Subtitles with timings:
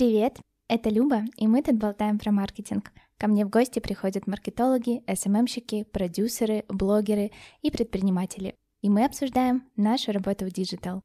[0.00, 2.90] Привет, это Люба, и мы тут болтаем про маркетинг.
[3.18, 8.54] Ко мне в гости приходят маркетологи, SMM щики, продюсеры, блогеры и предприниматели.
[8.80, 11.02] И мы обсуждаем нашу работу в digital.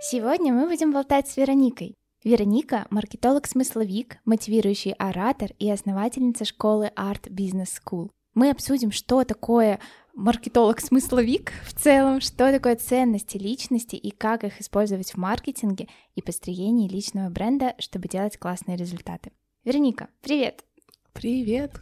[0.00, 1.94] Сегодня мы будем болтать с Вероникой.
[2.24, 8.10] Вероника— маркетолог-смысловик, мотивирующий оратор и основательница школы Art Business School.
[8.34, 9.78] Мы обсудим, что такое
[10.18, 16.88] маркетолог-смысловик в целом, что такое ценности личности и как их использовать в маркетинге и построении
[16.88, 19.30] личного бренда, чтобы делать классные результаты.
[19.64, 20.64] Вероника, привет!
[21.12, 21.80] Привет!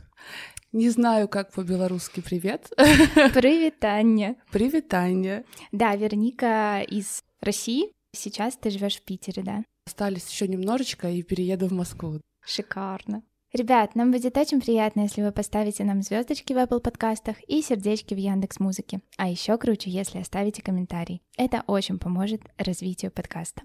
[0.72, 2.70] Не знаю, как по-белорусски привет.
[2.76, 4.36] Привет, Таня.
[4.52, 5.44] Привет, Таня.
[5.72, 7.92] Да, Вероника из России.
[8.12, 9.64] Сейчас ты живешь в Питере, да?
[9.86, 12.20] Остались еще немножечко и перееду в Москву.
[12.44, 13.22] Шикарно.
[13.56, 18.12] Ребят, нам будет очень приятно, если вы поставите нам звездочки в Apple подкастах и сердечки
[18.12, 19.00] в Яндекс Музыке.
[19.16, 21.22] А еще круче, если оставите комментарий.
[21.38, 23.62] Это очень поможет развитию подкаста.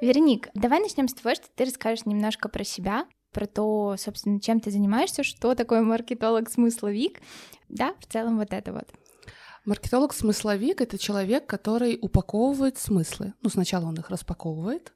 [0.00, 4.58] Вероник, давай начнем с того, что ты расскажешь немножко про себя, про то, собственно, чем
[4.58, 7.20] ты занимаешься, что такое маркетолог-смысловик,
[7.68, 8.88] да, в целом вот это вот.
[9.64, 13.32] Маркетолог-смысловик— это человек, который упаковывает смыслы.
[13.42, 14.92] Ну, сначала он их распаковывает,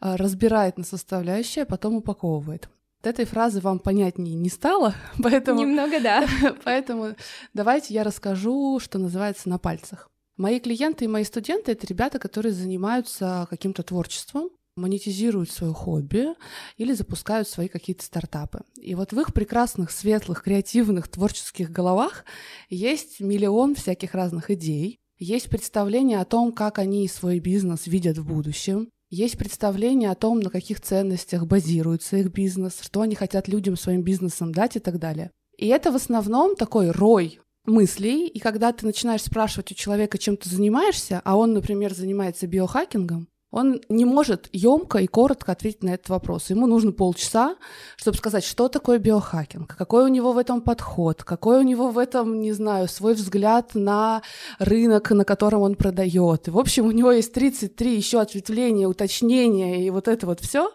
[0.00, 2.68] а, разбирает на составляющие, а потом упаковывает
[3.04, 5.60] этой фразы вам понятнее не стало, поэтому...
[5.60, 6.26] Немного, да.
[6.64, 7.14] поэтому
[7.54, 10.08] давайте я расскажу, что называется, на пальцах.
[10.36, 16.28] Мои клиенты и мои студенты— это ребята, которые занимаются каким-то творчеством, монетизируют свое хобби
[16.76, 18.60] или запускают свои какие-то стартапы.
[18.76, 22.24] И вот в их прекрасных, светлых, креативных, творческих головах
[22.68, 28.26] есть миллион всяких разных идей, есть представление о том, как они свой бизнес видят в
[28.26, 33.76] будущем, есть представление о том, на каких ценностях базируется их бизнес, что они хотят людям
[33.76, 35.30] своим бизнесом дать и так далее.
[35.56, 40.36] И это в основном такой рой мыслей, и когда ты начинаешь спрашивать у человека, чем
[40.36, 45.94] ты занимаешься, а он, например, занимается биохакингом, он не может емко и коротко ответить на
[45.94, 46.50] этот вопрос.
[46.50, 47.56] Ему нужно полчаса,
[47.96, 51.96] чтобы сказать, что такое биохакинг, какой у него в этом подход, какой у него в
[51.96, 54.20] этом, не знаю, свой взгляд на
[54.58, 56.48] рынок, на котором он продает.
[56.48, 60.70] И, в общем, у него есть 33 еще ответвления, уточнения и вот это вот все.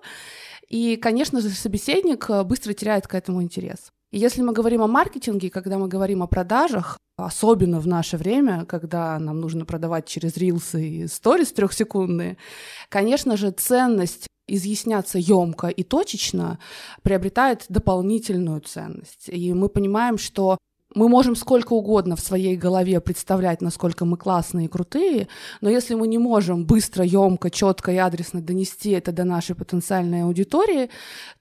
[0.67, 3.91] И, конечно же, собеседник быстро теряет к этому интерес.
[4.11, 8.65] И если мы говорим о маркетинге, когда мы говорим о продажах, особенно в наше время,
[8.65, 12.37] когда нам нужно продавать через рилсы и сторис трехсекундные,
[12.89, 16.59] конечно же, ценность изъясняться емко и точечно
[17.03, 19.29] приобретает дополнительную ценность.
[19.29, 20.57] И мы понимаем, что
[20.93, 25.29] мы можем сколько угодно в своей голове представлять, насколько мы классные и крутые,
[25.61, 30.23] но если мы не можем быстро, емко, четко и адресно донести это до нашей потенциальной
[30.23, 30.89] аудитории,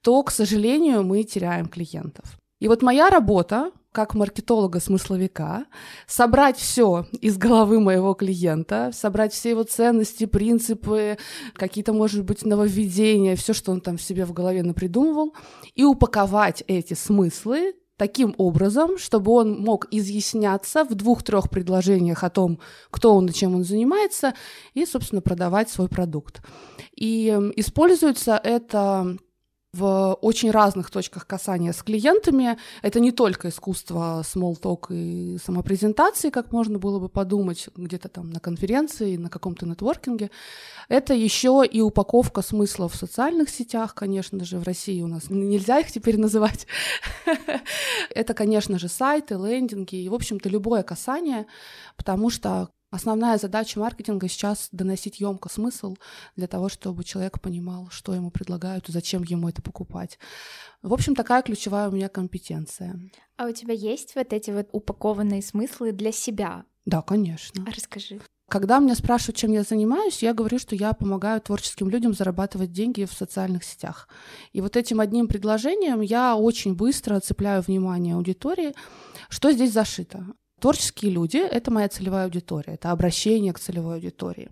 [0.02, 2.39] то, к сожалению, мы теряем клиентов.
[2.60, 5.66] И вот моя работа как маркетолога-смысловика,
[6.06, 11.18] собрать все из головы моего клиента, собрать все его ценности, принципы,
[11.54, 15.34] какие-то, может быть, нововведения, все, что он там в себе в голове напридумывал,
[15.74, 22.60] и упаковать эти смыслы таким образом, чтобы он мог изъясняться в двух-трех предложениях о том,
[22.90, 24.34] кто он и чем он занимается,
[24.72, 26.42] и, собственно, продавать свой продукт.
[26.96, 27.26] И
[27.56, 29.16] используется это
[29.72, 32.58] в очень разных точках касания с клиентами.
[32.82, 38.30] Это не только искусство small talk и самопрезентации, как можно было бы подумать где-то там
[38.30, 40.30] на конференции, на каком-то нетворкинге.
[40.88, 45.78] Это еще и упаковка смысла в социальных сетях, конечно же, в России у нас нельзя
[45.78, 46.66] их теперь называть.
[48.14, 51.46] Это, конечно же, сайты, лендинги и, в общем-то, любое касание,
[51.96, 55.96] потому что Основная задача маркетинга сейчас доносить емко смысл
[56.34, 60.18] для того, чтобы человек понимал, что ему предлагают и зачем ему это покупать.
[60.82, 62.98] В общем, такая ключевая у меня компетенция.
[63.36, 66.64] А у тебя есть вот эти вот упакованные смыслы для себя?
[66.84, 67.64] Да, конечно.
[67.66, 68.20] А расскажи.
[68.50, 73.04] Когда меня спрашивают, чем я занимаюсь, я говорю, что я помогаю творческим людям зарабатывать деньги
[73.04, 74.08] в социальных сетях.
[74.52, 78.74] И вот этим одним предложением я очень быстро цепляю внимание аудитории,
[79.28, 80.26] что здесь зашито.
[80.60, 84.50] Творческие люди— это моя целевая аудитория, это обращение к целевой аудитории.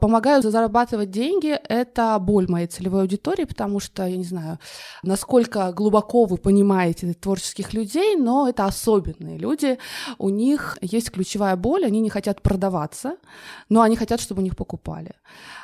[0.00, 4.58] Помогаю зарабатывать деньги— это боль моей целевой аудитории, потому что, я не знаю,
[5.02, 9.78] насколько глубоко вы понимаете творческих людей, но это особенные люди.
[10.18, 13.16] У них есть ключевая боль, они не хотят продаваться,
[13.68, 15.14] но они хотят, чтобы у них покупали.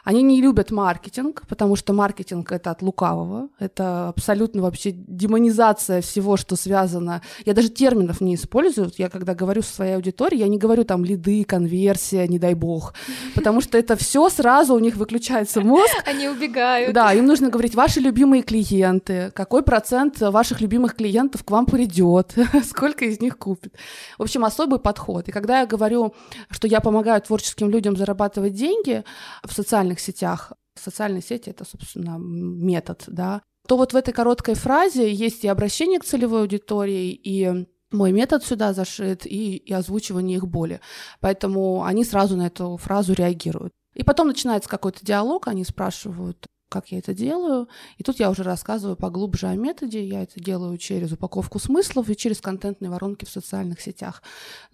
[0.05, 6.37] Они не любят маркетинг, потому что маркетинг— это от лукавого, это абсолютно вообще демонизация всего,
[6.37, 7.23] что связано.
[7.47, 8.91] Я даже терминов не использую.
[8.99, 12.95] Я когда говорю со своей аудиторией, я не говорю там лиды, конверсия, не дай бог,
[13.37, 15.95] потому что это все сразу у них выключается мозг.
[16.05, 16.93] Они убегают.
[16.93, 22.35] Да, им нужно говорить ваши любимые клиенты, какой процент ваших любимых клиентов к вам придет,
[22.65, 23.75] сколько из них купит.
[24.19, 25.29] В общем, особый подход.
[25.29, 26.13] И когда я говорю,
[26.51, 29.05] что я помогаю творческим людям зарабатывать деньги
[29.45, 35.13] в социальных сетях, социальные сети— это, собственно, метод, да, то вот в этой короткой фразе
[35.13, 40.49] есть и обращение к целевой аудитории, и мой метод сюда зашит, и, и озвучивание их
[40.49, 40.81] боли.
[41.21, 43.73] Поэтому они сразу на эту фразу реагируют.
[43.95, 47.69] И потом начинается какой-то диалог, они спрашивают, как я это делаю.
[47.99, 50.03] И тут я уже рассказываю поглубже о методе.
[50.03, 54.23] Я это делаю через упаковку смыслов и через контентные воронки в социальных сетях.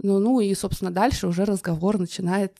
[0.01, 2.55] Ну, ну и, собственно, дальше уже разговор начинает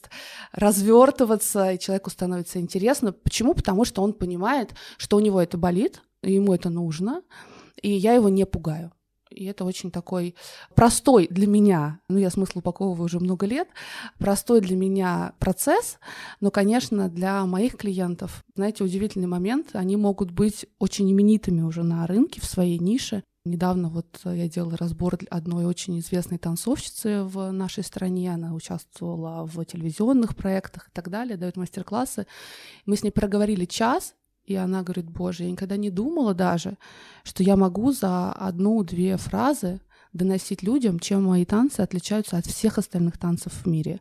[0.53, 3.13] развертываться, и человеку становится интересно.
[3.13, 3.55] Почему?
[3.55, 7.23] Потому что он понимает, что у него это болит, ему это нужно,
[7.81, 8.93] и я его не пугаю.
[9.31, 10.35] И это очень такой
[10.75, 13.69] простой для меня, ну я смысл упаковываю уже много лет,
[14.19, 15.99] простой для меня процесс,
[16.41, 22.07] но, конечно, для моих клиентов, знаете, удивительный момент, они могут быть очень именитыми уже на
[22.07, 23.23] рынке в своей нише.
[23.45, 28.35] Недавно вот я делала разбор одной очень известной танцовщицы в нашей стране.
[28.35, 32.27] Она участвовала в телевизионных проектах и так далее, дает мастер-классы.
[32.85, 34.15] Мы с ней проговорили час,
[34.49, 36.79] и она говорит, боже, я никогда не думала даже,
[37.23, 39.81] что я могу за одну-две фразы
[40.15, 44.01] доносить людям, чем мои танцы отличаются от всех остальных танцев в мире.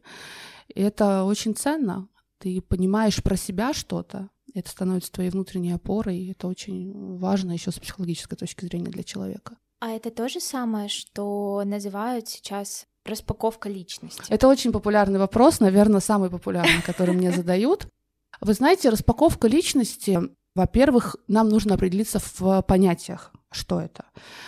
[0.73, 2.07] И это очень ценно.
[2.39, 7.71] Ты понимаешь про себя что-то, это становится твоей внутренней опорой, и это очень важно еще
[7.71, 9.57] с психологической точки зрения для человека.
[9.81, 14.23] А это то же самое, что называют сейчас распаковка личности?
[14.29, 17.88] Это очень популярный вопрос, наверное, самый популярный, который мне задают.
[18.41, 20.19] Вы знаете, распаковка личности,
[20.56, 24.06] во-первых, нам нужно определиться в понятиях, что это.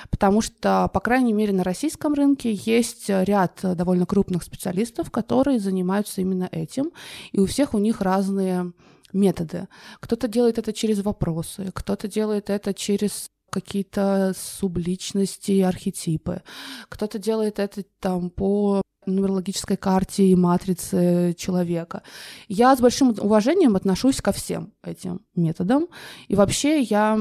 [0.09, 6.21] Потому что, по крайней мере, на российском рынке есть ряд довольно крупных специалистов, которые занимаются
[6.21, 6.91] именно этим,
[7.31, 8.73] и у всех у них разные
[9.13, 9.67] методы.
[9.99, 16.43] Кто-то делает это через вопросы, кто-то делает это через какие-то субличности, архетипы.
[16.89, 18.83] Кто-то делает это там по
[19.15, 22.03] нумерологической карте и матрице человека.
[22.47, 25.87] Я с большим уважением отношусь ко всем этим методам.
[26.27, 27.19] И вообще я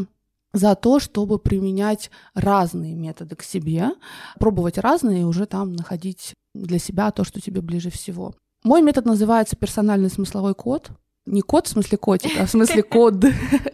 [0.53, 3.91] за то, чтобы применять разные методы к себе,
[4.39, 8.35] пробовать разные и уже там находить для себя то, что тебе ближе всего.
[8.65, 10.91] Мой метод называется персональный смысловой код.
[11.27, 13.25] Не код в смысле котик, а в смысле код.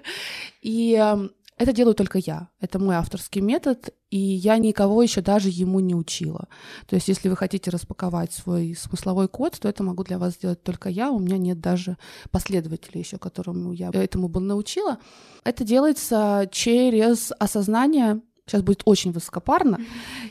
[0.62, 2.48] И эм, это делаю только я.
[2.60, 6.48] Это мой авторский метод, и я никого еще даже ему не учила.
[6.86, 10.62] То есть, если вы хотите распаковать свой смысловой код, то это могу для вас сделать
[10.64, 11.10] только я.
[11.10, 11.96] У меня нет даже
[12.32, 14.98] последователей еще, которым я этому бы научила.
[15.44, 19.80] Это делается через осознание сейчас будет очень высокопарно,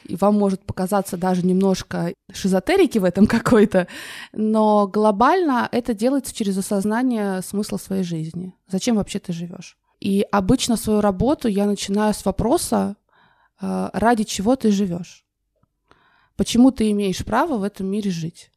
[0.04, 3.88] и вам может показаться даже немножко шизотерики в этом какой-то,
[4.34, 8.54] но глобально это делается через осознание смысла своей жизни.
[8.68, 9.78] Зачем вообще ты живешь?
[10.04, 12.98] И обычно свою работу я начинаю с вопроса,
[13.62, 15.26] э, ради чего ты живешь?
[16.36, 18.52] Почему ты имеешь право в этом мире жить?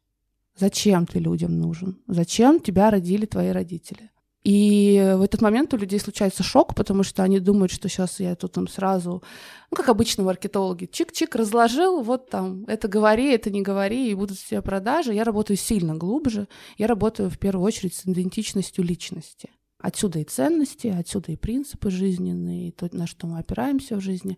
[0.57, 2.01] Зачем ты людям нужен?
[2.05, 4.11] Зачем тебя родили твои родители?
[4.43, 8.35] И в этот момент у людей случается шок, потому что они думают, что сейчас я
[8.35, 9.23] тут им сразу,
[9.71, 14.37] ну, как обычно маркетологи, чик-чик разложил, вот там, это говори, это не говори, и будут
[14.37, 15.13] все продажи.
[15.13, 16.49] Я работаю сильно глубже.
[16.77, 19.49] Я работаю в первую очередь с идентичностью личности.
[19.79, 24.37] Отсюда и ценности, отсюда и принципы жизненные, и то, на что мы опираемся в жизни.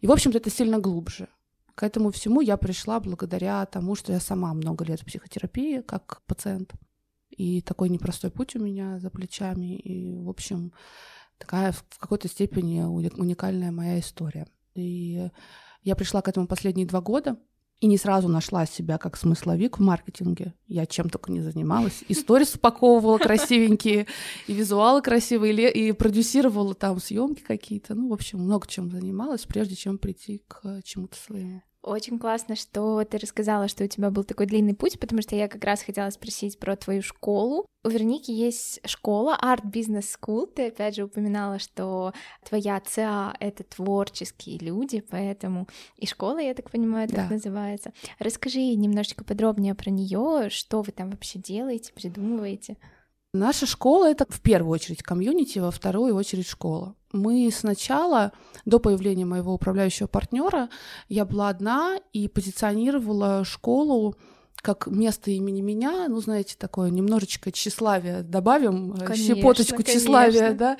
[0.00, 1.28] И, в общем-то, это сильно глубже.
[1.74, 6.22] К этому всему я пришла благодаря тому, что я сама много лет в психотерапии как
[6.26, 6.72] пациент.
[7.30, 9.76] И такой непростой путь у меня за плечами.
[9.76, 10.72] И, в общем,
[11.38, 14.46] такая в какой-то степени уникальная моя история.
[14.74, 15.30] И
[15.82, 17.38] я пришла к этому последние два года
[17.82, 20.54] и не сразу нашла себя как смысловик в маркетинге.
[20.68, 22.04] Я чем только не занималась.
[22.06, 24.06] И сторис упаковывала красивенькие,
[24.46, 27.96] и визуалы красивые, и продюсировала там съемки какие-то.
[27.96, 31.62] Ну, в общем, много чем занималась, прежде чем прийти к чему-то своему.
[31.82, 35.48] Очень классно, что ты рассказала, что у тебя был такой длинный путь, потому что я
[35.48, 37.66] как раз хотела спросить про твою школу.
[37.82, 40.46] У Верники есть школа Art Business School.
[40.46, 42.12] Ты опять же упоминала, что
[42.44, 47.34] твоя ЦА— это творческие люди, поэтому и школа, я так понимаю, так да.
[47.34, 47.92] называется.
[48.20, 52.76] Расскажи немножечко подробнее про нее, что вы там вообще делаете, придумываете.
[53.34, 56.94] Наша школа— это в первую очередь комьюнити, во вторую очередь школа.
[57.12, 58.32] Мы сначала,
[58.66, 60.68] до появления моего управляющего партнера,
[61.08, 64.16] я была одна и позиционировала школу
[64.56, 69.92] как место имени меня, ну, знаете, такое немножечко тщеславия добавим, э, конечно, щепоточку конечно.
[69.94, 70.76] тщеславия, да,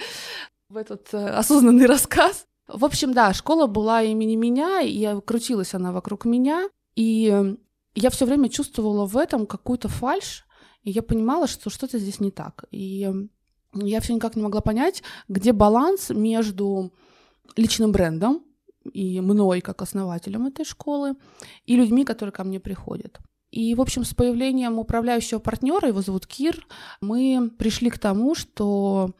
[0.68, 2.44] в этот э, осознанный рассказ.
[2.68, 7.56] В общем, да, школа была имени меня, и крутилась она вокруг меня, и
[7.94, 10.44] я все время чувствовала в этом какую-то фальшь,
[10.84, 12.64] и я понимала, что что-то здесь не так.
[12.70, 13.10] И
[13.74, 16.92] я все никак не могла понять, где баланс между
[17.56, 18.42] личным брендом
[18.92, 21.14] и мной как основателем этой школы
[21.66, 23.20] и людьми, которые ко мне приходят.
[23.50, 26.66] И, в общем, с появлением управляющего партнера, его зовут Кир,
[27.00, 29.10] мы пришли к тому, что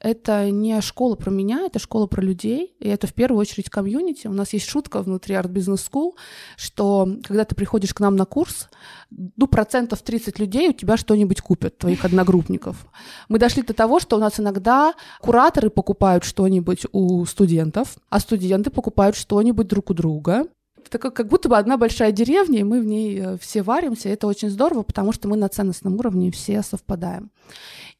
[0.00, 4.26] это не школа про меня, это школа про людей, и это в первую очередь комьюнити.
[4.26, 6.12] У нас есть шутка внутри Art Business School,
[6.56, 8.68] что когда ты приходишь к нам на курс,
[9.10, 12.86] ну, процентов 30 людей у тебя что-нибудь купят, твоих одногруппников.
[13.28, 18.70] Мы дошли до того, что у нас иногда кураторы покупают что-нибудь у студентов, а студенты
[18.70, 20.46] покупают что-нибудь друг у друга.
[20.86, 24.08] Это как, будто бы одна большая деревня, и мы в ней э, все варимся.
[24.08, 27.30] Это очень здорово, потому что мы на ценностном уровне все совпадаем.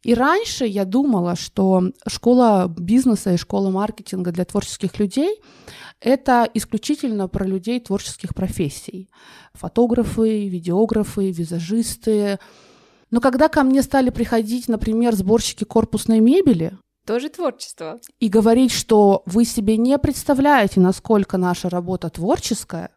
[0.04, 5.40] И раньше я думала, что школа бизнеса и школа маркетинга для творческих людей—
[6.00, 9.10] это исключительно про людей творческих профессий.
[9.54, 12.38] Фотографы, видеографы, визажисты.
[13.10, 16.72] Но когда ко мне стали приходить, например, сборщики корпусной мебели,
[17.04, 17.98] тоже творчество.
[18.20, 22.90] И говорить, что вы себе не представляете, насколько наша работа творческая,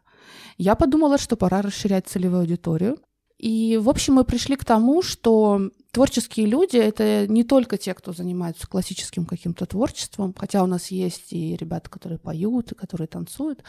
[0.58, 2.98] я подумала, что пора расширять целевую аудиторию.
[3.42, 8.12] И, в общем, мы пришли к тому, что творческие люди— это не только те, кто
[8.12, 13.62] занимается классическим каким-то творчеством, хотя у нас есть и ребята, которые поют, и которые танцуют,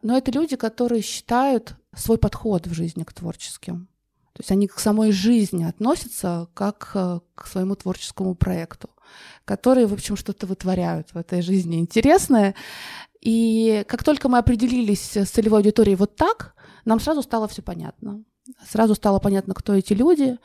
[0.00, 3.88] но это люди, которые считают свой подход в жизни к творческим.
[4.32, 8.90] То есть они к самой жизни относятся как э, к своему творческому проекту
[9.44, 12.54] которые, в общем, что-то вытворяют в этой жизни интересное.
[13.20, 18.22] И как только мы определились с целевой аудиторией вот так, нам сразу стало все понятно.
[18.68, 20.38] Сразу стало понятно, кто эти люди,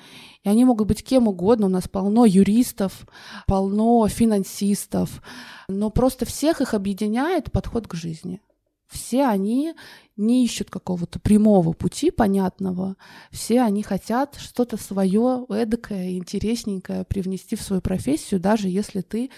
[0.43, 1.65] и они могут быть кем угодно.
[1.65, 3.05] У нас полно юристов,
[3.45, 5.21] полно финансистов,
[5.67, 8.41] но просто всех их объединяет подход к жизни.
[8.87, 9.75] Все они
[10.17, 12.95] не ищут какого-то прямого пути понятного,
[13.31, 19.29] все они хотят что-то свое эдакое, интересненькое привнести в свою профессию, даже если ты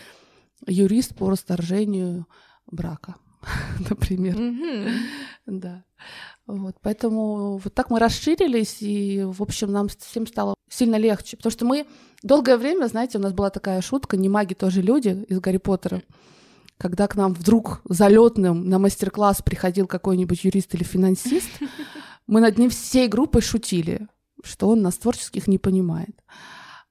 [0.65, 2.27] юрист по расторжению
[2.65, 3.15] брака,
[3.89, 4.37] например.
[5.45, 5.83] Да.
[6.47, 11.51] Вот, поэтому вот так мы расширились, и, в общем, нам всем стало сильно легче, потому
[11.51, 11.85] что мы
[12.23, 16.01] долгое время, знаете, у нас была такая шутка, не маги тоже люди из Гарри Поттера,
[16.77, 21.49] когда к нам вдруг залетным на мастер-класс приходил какой-нибудь юрист или финансист,
[22.27, 24.07] мы над ним всей группой шутили,
[24.43, 26.23] что он нас творческих не понимает.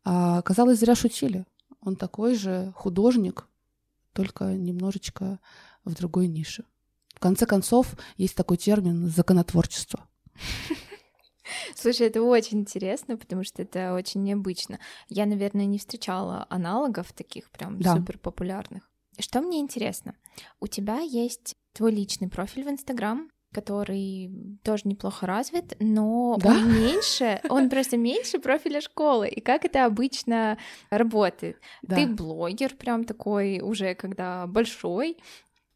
[0.04, 1.44] А казалось, зря шутили.
[1.80, 3.46] Он такой же художник,
[4.12, 5.40] только немножечко
[5.84, 6.64] в другой нише.
[7.20, 10.08] В конце концов, есть такой термин законотворчество.
[11.76, 14.78] Слушай, это очень интересно, потому что это очень необычно.
[15.10, 17.94] Я, наверное, не встречала аналогов таких прям да.
[17.94, 18.90] супер популярных.
[19.18, 20.14] Что мне интересно?
[20.60, 26.48] У тебя есть твой личный профиль в Инстаграм, который тоже неплохо развит, но да?
[26.48, 29.28] он меньше, он просто меньше профиля школы.
[29.28, 30.56] И как это обычно
[30.88, 31.58] работает?
[31.82, 31.96] Да.
[31.96, 35.18] Ты блогер прям такой уже, когда большой,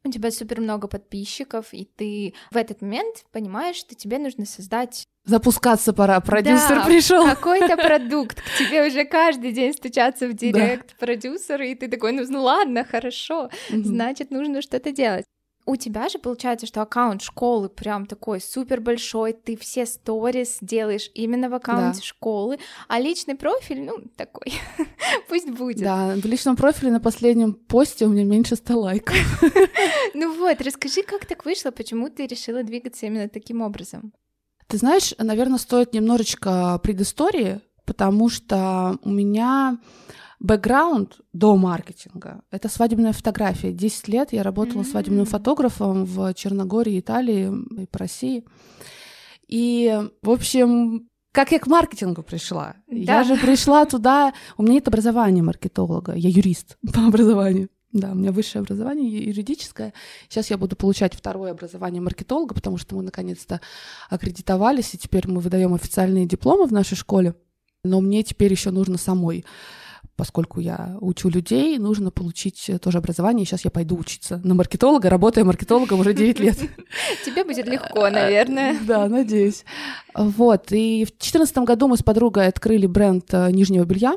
[0.04, 5.04] у тебя супер много подписчиков, и ты в этот момент понимаешь, что тебе нужно создать
[5.26, 7.24] Запускаться пора, продюсер да, пришел.
[7.24, 8.42] Какой-то продукт.
[8.42, 11.06] К тебе уже каждый день стучаться в директ да.
[11.06, 13.82] продюсеры, и ты такой, ну, ну ладно, хорошо, угу.
[13.84, 15.24] значит, нужно что-то делать.
[15.66, 21.10] У тебя же получается, что аккаунт школы прям такой супер большой, ты все сторис делаешь
[21.14, 22.04] именно в аккаунте да.
[22.04, 24.52] школы, а личный профиль, ну, такой,
[25.28, 25.82] пусть будет.
[25.82, 29.16] Да, в личном профиле на последнем посте у меня меньше 100 лайков.
[30.16, 34.12] Ну вот, расскажи, как так вышло, почему ты решила двигаться именно таким образом?
[34.68, 39.78] Ты знаешь, наверное, стоит немножечко предыстории, потому что у меня
[40.44, 43.72] бэкграунд до маркетинга— это свадебная фотография.
[43.72, 44.90] Десять лет я работала mm-hmm.
[44.90, 47.50] свадебным фотографом в Черногории, Италии
[47.82, 48.44] и по России.
[49.48, 52.76] И, в общем, как я к маркетингу пришла?
[52.88, 52.96] Да.
[52.96, 54.34] Я же пришла туда...
[54.58, 57.70] У меня нет образования маркетолога, я юрист по образованию.
[57.92, 59.94] Да, у меня высшее образование юридическое.
[60.28, 63.60] Сейчас я буду получать второе образование маркетолога, потому что мы наконец-то
[64.10, 67.34] аккредитовались, и теперь мы выдаем официальные дипломы в нашей школе.
[67.84, 69.44] Но мне теперь еще нужно самой
[70.16, 73.44] поскольку я учу людей, нужно получить тоже образование.
[73.46, 76.58] сейчас я пойду учиться на маркетолога, работая маркетологом уже 9 лет.
[77.24, 78.78] Тебе будет легко, наверное.
[78.86, 79.64] Да, надеюсь.
[80.14, 80.72] Вот.
[80.72, 84.16] И в 2014 году мы с подругой открыли бренд э, нижнего белья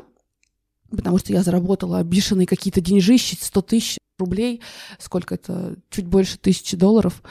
[0.90, 4.62] потому что я заработала бешеные какие-то деньжищи, 100 тысяч рублей,
[4.98, 7.22] сколько это, чуть больше тысячи долларов.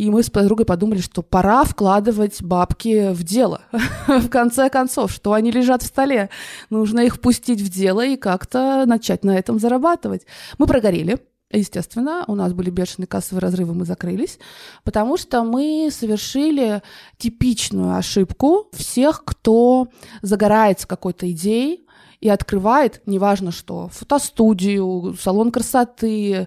[0.00, 3.60] И мы с подругой подумали, что пора вкладывать бабки в дело.
[4.06, 6.30] в конце концов, что они лежат в столе.
[6.70, 10.22] Нужно их пустить в дело и как-то начать на этом зарабатывать.
[10.56, 11.18] Мы прогорели.
[11.52, 14.38] Естественно, у нас были бешеные кассовые разрывы, мы закрылись,
[14.84, 16.80] потому что мы совершили
[17.18, 19.88] типичную ошибку всех, кто
[20.22, 21.86] загорается какой-то идеей,
[22.22, 26.46] и открывает, неважно что, фотостудию, салон красоты,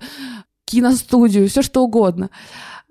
[0.66, 2.32] киностудию, все что угодно,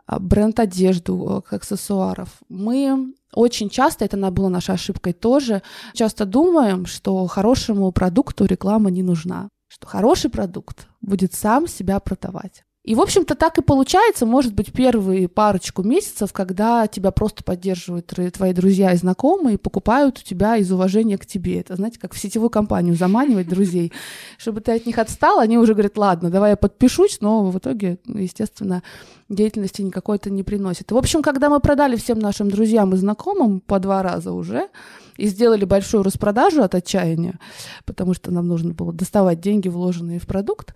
[0.07, 2.29] бренд одежду, э, аксессуаров.
[2.49, 5.63] Мы очень часто, это была нашей ошибкой тоже,
[5.95, 12.63] часто думаем, что хорошему продукту реклама не нужна что хороший продукт будет сам себя продавать.
[12.85, 18.13] И, в общем-то, так и получается, может быть, первые парочку месяцев, когда тебя просто поддерживают
[18.33, 21.61] твои друзья и знакомые, покупают у тебя из уважения к тебе.
[21.61, 23.93] Это, знаете, как в сетевую компанию заманивать друзей.
[24.37, 27.99] Чтобы ты от них отстал, они уже говорят, ладно, давай я подпишусь, но в итоге,
[28.05, 28.83] естественно,
[29.29, 30.91] деятельности никакой это не приносит.
[30.91, 34.69] В общем, когда мы продали всем нашим друзьям и знакомым по два раза уже,
[35.17, 37.39] и сделали большую распродажу от отчаяния,
[37.85, 40.75] потому что нам нужно было доставать деньги, вложенные в продукт,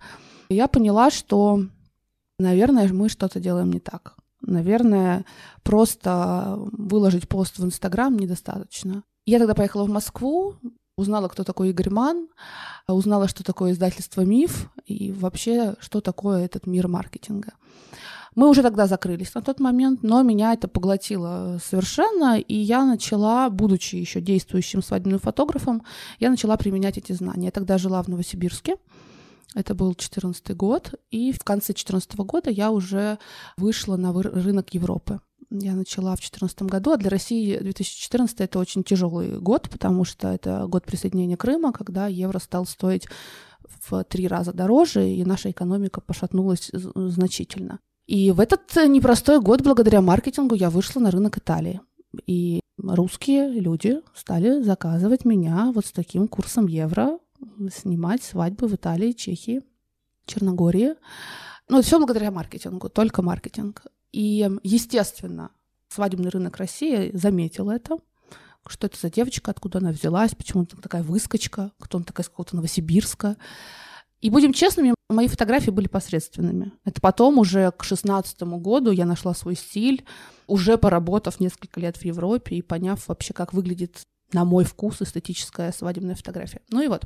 [0.49, 1.63] я поняла, что
[2.39, 4.15] наверное, мы что-то делаем не так.
[4.41, 5.25] Наверное,
[5.63, 9.03] просто выложить пост в Инстаграм недостаточно.
[9.25, 10.55] Я тогда поехала в Москву,
[10.95, 12.27] узнала, кто такой Игорь Ман,
[12.87, 17.53] узнала, что такое издательство «Миф» и вообще, что такое этот мир маркетинга.
[18.35, 23.49] Мы уже тогда закрылись на тот момент, но меня это поглотило совершенно, и я начала,
[23.49, 25.83] будучи еще действующим свадебным фотографом,
[26.19, 27.45] я начала применять эти знания.
[27.45, 28.75] Я тогда жила в Новосибирске,
[29.55, 33.17] это был 2014 год, и в конце 2014 года я уже
[33.57, 35.19] вышла на рынок Европы.
[35.49, 40.27] Я начала в 2014 году, а для России 2014 это очень тяжелый год, потому что
[40.27, 43.07] это год присоединения Крыма, когда евро стал стоить
[43.87, 47.79] в три раза дороже, и наша экономика пошатнулась значительно.
[48.07, 51.81] И в этот непростой год, благодаря маркетингу, я вышла на рынок Италии.
[52.25, 57.19] И русские люди стали заказывать меня вот с таким курсом евро
[57.71, 59.63] снимать свадьбы в Италии, Чехии,
[60.25, 60.95] Черногории.
[61.69, 63.83] Ну, все благодаря маркетингу, только маркетинг.
[64.11, 65.51] И, естественно,
[65.89, 67.97] свадебный рынок России заметил это,
[68.67, 72.29] что это за девочка, откуда она взялась, почему она такая выскочка, кто она такая из
[72.29, 73.37] какого-то Новосибирска.
[74.19, 76.71] И будем честными, мои фотографии были посредственными.
[76.83, 80.05] Это потом уже к шестнадцатому году я нашла свой стиль,
[80.47, 84.01] уже поработав несколько лет в Европе и поняв вообще, как выглядит
[84.33, 86.61] на мой вкус эстетическая свадебная фотография.
[86.69, 87.05] Ну и вот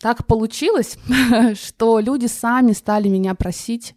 [0.00, 0.98] так получилось,
[1.54, 3.94] что люди сами стали меня просить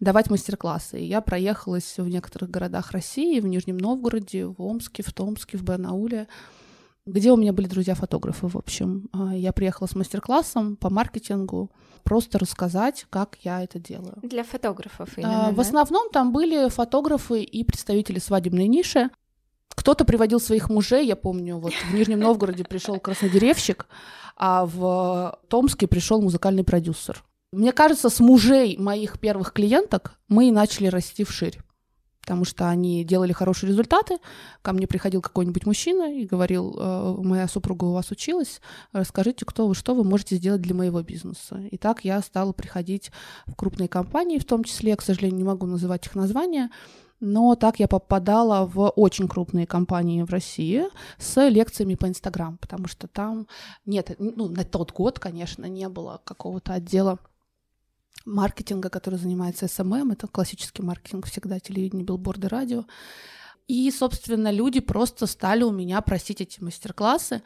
[0.00, 1.00] давать мастер-классы.
[1.00, 5.62] И я проехалась в некоторых городах России, в Нижнем Новгороде, в Омске, в Томске, в
[5.62, 6.26] Барнауле,
[7.06, 9.08] где у меня были друзья-фотографы, в общем.
[9.12, 11.70] А, я приехала с мастер-классом по маркетингу,
[12.02, 14.18] просто рассказать, как я это делаю.
[14.22, 15.62] Для фотографов а, именно, В да?
[15.62, 19.10] основном там были фотографы и представители свадебной ниши.
[19.74, 23.86] Кто-то приводил своих мужей, я помню, вот в Нижнем Новгороде пришел краснодеревщик,
[24.36, 27.24] а в Томске пришел музыкальный продюсер.
[27.52, 31.58] Мне кажется, с мужей моих первых клиенток мы и начали расти вширь
[32.22, 34.18] потому что они делали хорошие результаты.
[34.62, 38.60] Ко мне приходил какой-нибудь мужчина и говорил, «Э, моя супруга у вас училась,
[38.92, 41.60] расскажите, кто вы, что вы можете сделать для моего бизнеса.
[41.70, 43.10] И так я стала приходить
[43.46, 46.70] в крупные компании, в том числе, к сожалению, не могу называть их названия,
[47.22, 50.86] но так я попадала в очень крупные компании в России
[51.18, 53.46] с лекциями по Инстаграм, потому что там
[53.86, 57.20] нет, ну, на тот год, конечно, не было какого-то отдела
[58.24, 62.86] маркетинга, который занимается SMM, это классический маркетинг всегда, телевидение, билборды, радио.
[63.68, 67.42] И, собственно, люди просто стали у меня просить эти мастер-классы.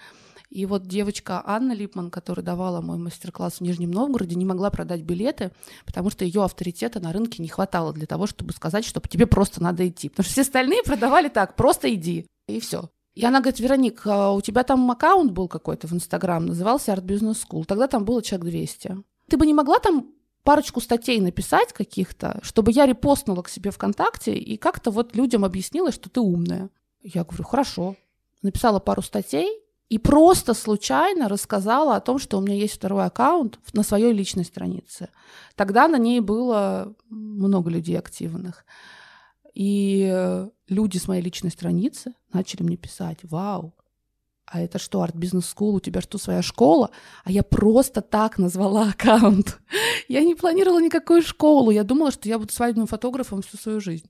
[0.49, 5.03] И вот девочка Анна Липман, которая давала мой мастер-класс в Нижнем Новгороде, не могла продать
[5.03, 5.53] билеты,
[5.85, 9.63] потому что ее авторитета на рынке не хватало для того, чтобы сказать, что тебе просто
[9.63, 10.09] надо идти.
[10.09, 12.91] Потому что все остальные продавали так, просто иди, и все.
[13.15, 17.05] И она говорит, Вероник, а у тебя там аккаунт был какой-то в Инстаграм, назывался Art
[17.05, 18.97] Business School, тогда там было человек 200.
[19.29, 20.13] Ты бы не могла там
[20.45, 25.91] парочку статей написать каких-то, чтобы я репостнула к себе ВКонтакте и как-то вот людям объяснила,
[25.91, 26.71] что ты умная.
[27.03, 27.97] Я говорю, хорошо.
[28.43, 29.49] Написала пару статей,
[29.89, 34.45] и просто случайно рассказала о том, что у меня есть второй аккаунт на своей личной
[34.45, 35.11] странице.
[35.55, 38.65] Тогда на ней было много людей активных.
[39.55, 43.75] И люди с моей личной страницы начали мне писать, вау,
[44.47, 46.91] а это что, арт бизнес скул, у тебя что, своя школа?
[47.25, 49.59] А я просто так назвала аккаунт.
[50.09, 54.09] я не планировала никакую школу, я думала, что я буду свадебным фотографом всю свою жизнь.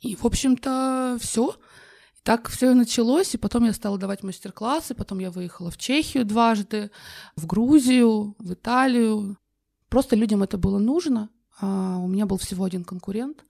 [0.00, 1.54] И, в общем-то, все
[2.28, 6.26] так все и началось, и потом я стала давать мастер-классы, потом я выехала в Чехию
[6.26, 6.90] дважды,
[7.36, 9.38] в Грузию, в Италию.
[9.88, 11.30] Просто людям это было нужно.
[11.58, 13.46] А у меня был всего один конкурент,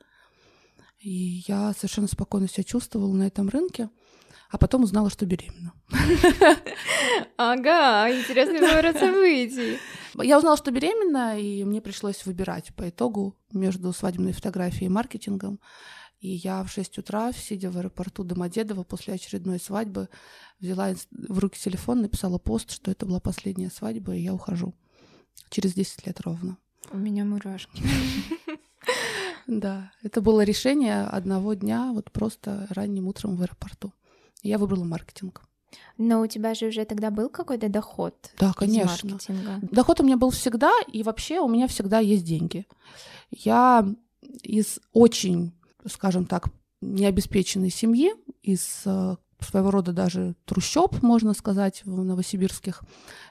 [1.01, 3.91] и я совершенно спокойно себя чувствовала на этом рынке,
[4.49, 5.73] а потом узнала, что беременна.
[7.37, 9.79] Ага, интересный поворот событий.
[10.23, 15.59] Я узнала, что беременна, и мне пришлось выбирать по итогу между свадебной фотографией и маркетингом.
[16.21, 20.09] И я в 6 утра, сидя в аэропорту Домодедово после очередной свадьбы,
[20.59, 24.75] взяла в руки телефон, написала пост, что это была последняя свадьба, и я ухожу.
[25.51, 26.59] Через 10 лет ровно.
[26.91, 27.83] У меня мурашки.
[29.47, 33.95] Да, это было решение одного дня, вот просто ранним утром в аэропорту.
[34.43, 35.43] Я выбрала маркетинг.
[35.97, 38.15] Но у тебя же уже тогда был какой-то доход?
[38.39, 39.11] Да, конечно.
[39.11, 39.59] Маркетинга?
[39.63, 42.67] Доход у меня был всегда, и вообще у меня всегда есть деньги.
[43.31, 43.87] Я
[44.43, 45.53] из очень,
[45.89, 46.49] скажем так,
[46.81, 52.83] необеспеченной семьи, из э, своего рода даже трущоб, можно сказать, в новосибирских.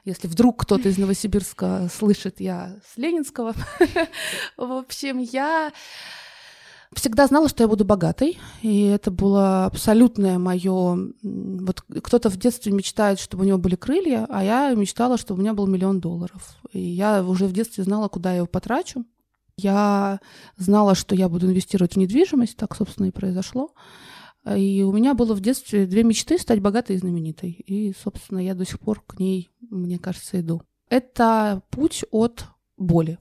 [0.04, 3.54] Если вдруг кто-то из Новосибирска слышит, я с Ленинского.
[4.56, 5.72] В общем, я
[6.94, 11.12] всегда знала, что я буду богатой, и это было абсолютное мое.
[11.22, 15.42] Вот кто-то в детстве мечтает, чтобы у него были крылья, а я мечтала, чтобы у
[15.42, 16.56] меня был миллион долларов.
[16.72, 19.04] И я уже в детстве знала, куда я его потрачу.
[19.58, 20.20] Я
[20.56, 23.74] знала, что я буду инвестировать в недвижимость, так, собственно, и произошло.
[24.56, 27.50] И у меня было в детстве две мечты— стать богатой и знаменитой.
[27.50, 30.62] И, собственно, я до сих пор к ней, мне кажется, иду.
[30.88, 32.44] Это путь от
[32.76, 33.18] боли,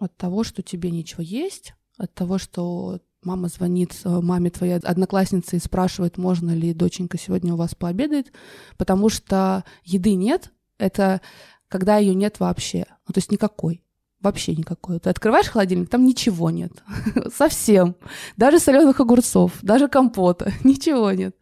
[0.00, 5.56] от того, что тебе нечего есть, от того, что мама звонит э, маме твоей одноклассницы
[5.56, 8.32] и спрашивает, можно ли доченька сегодня у вас пообедает,
[8.76, 11.20] потому что еды нет, это
[11.68, 13.82] когда ее нет вообще, ну то есть никакой.
[14.20, 14.98] Вообще никакой.
[14.98, 16.72] Ты открываешь холодильник, там ничего нет.
[17.34, 17.94] Совсем.
[18.36, 20.52] Даже соленых огурцов, даже компота.
[20.64, 21.36] Ничего нет.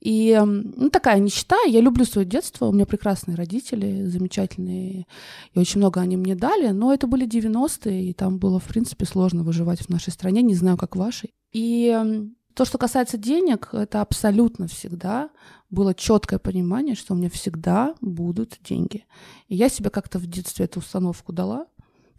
[0.00, 1.56] И ну, такая нищета.
[1.66, 2.66] Я люблю свое детство.
[2.66, 5.06] У меня прекрасные родители, замечательные.
[5.54, 6.68] И очень много они мне дали.
[6.72, 10.42] Но это были 90-е, и там было, в принципе, сложно выживать в нашей стране.
[10.42, 11.30] Не знаю, как в вашей.
[11.52, 15.30] И то, что касается денег, это абсолютно всегда
[15.70, 19.06] было четкое понимание, что у меня всегда будут деньги.
[19.48, 21.66] И я себе как-то в детстве эту установку дала.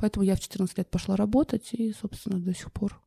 [0.03, 3.01] Поэтому я в 14 лет пошла работать и, собственно, до сих пор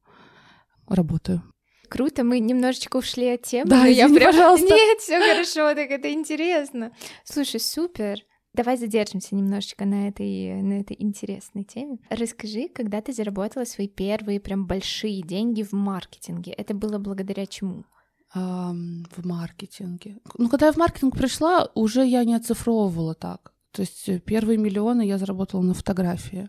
[0.88, 1.42] работаю.
[1.90, 3.68] Круто, мы немножечко ушли от темы.
[3.68, 4.32] Да, извини, я прям...
[4.32, 4.66] пожалуйста.
[4.66, 6.92] Нет, все хорошо, так это интересно.
[7.22, 8.24] Слушай, супер.
[8.54, 11.98] Давай задержимся немножечко на этой, на этой интересной теме.
[12.08, 16.52] Расскажи, когда ты заработала свои первые прям большие деньги в маркетинге.
[16.52, 17.84] Это было благодаря чему?
[18.32, 20.16] В маркетинге.
[20.38, 23.52] Ну, когда я в маркетинг пришла, уже я не оцифровывала так.
[23.72, 26.48] То есть э, первые миллионы я заработала на фотографии.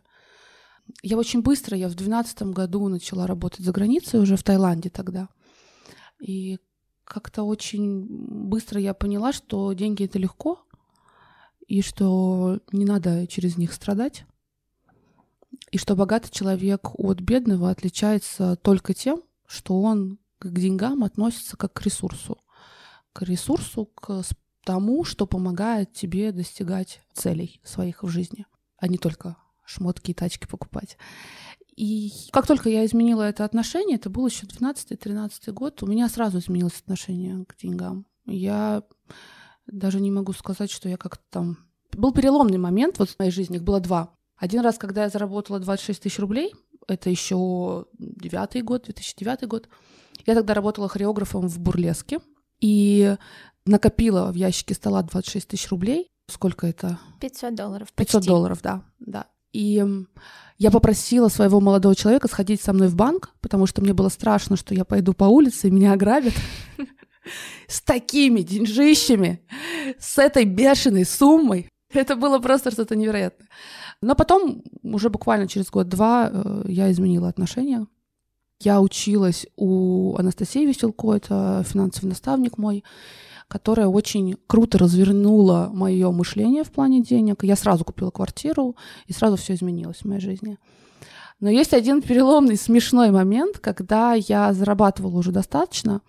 [1.01, 5.29] Я очень быстро, я в 2012 году начала работать за границей, уже в Таиланде тогда.
[6.19, 6.59] И
[7.03, 10.59] как-то очень быстро я поняла, что деньги это легко,
[11.67, 14.25] и что не надо через них страдать,
[15.71, 21.73] и что богатый человек от бедного отличается только тем, что он к деньгам относится как
[21.73, 22.37] к ресурсу.
[23.13, 24.23] К ресурсу, к
[24.63, 28.45] тому, что помогает тебе достигать целей своих в жизни,
[28.77, 30.97] а не только шмотки и тачки покупать.
[31.75, 36.39] И как только я изменила это отношение, это был еще 12-13 год, у меня сразу
[36.39, 38.07] изменилось отношение к деньгам.
[38.25, 38.81] Я
[39.67, 41.57] даже не могу сказать, что я как-то там...
[41.91, 44.13] Был переломный момент вот в моей жизни, их было два.
[44.37, 46.53] Один раз, когда я заработала 26 тысяч рублей,
[46.87, 49.69] это еще девятый год, 2009 год.
[50.25, 52.19] Я тогда работала хореографом в Бурлеске
[52.59, 53.15] и
[53.65, 56.11] накопила в ящике стола 26 тысяч рублей.
[56.27, 56.99] Сколько это?
[57.19, 57.93] 500 долларов.
[57.93, 58.29] 500 почти.
[58.29, 59.27] долларов, да, да.
[59.53, 59.85] И
[60.57, 64.57] я попросила своего молодого человека сходить со мной в банк, потому что мне было страшно,
[64.57, 66.33] что я пойду по улице и меня ограбят.
[67.67, 69.41] С такими деньжищами,
[69.99, 71.69] с этой бешеной суммой.
[71.93, 73.49] Это было просто что-то невероятное.
[74.01, 77.85] Но потом, уже буквально через год-два, э, я изменила отношения.
[78.61, 82.83] Я училась у Анастасии Веселко, это финансовый наставник мой
[83.47, 87.43] которая очень круто развернула мое мышление в плане денег.
[87.43, 88.75] Я сразу купила квартиру,
[89.07, 90.57] и сразу все изменилось в моей жизни.
[91.39, 96.01] Но есть один переломный, смешной момент, когда я зарабатывала уже достаточно,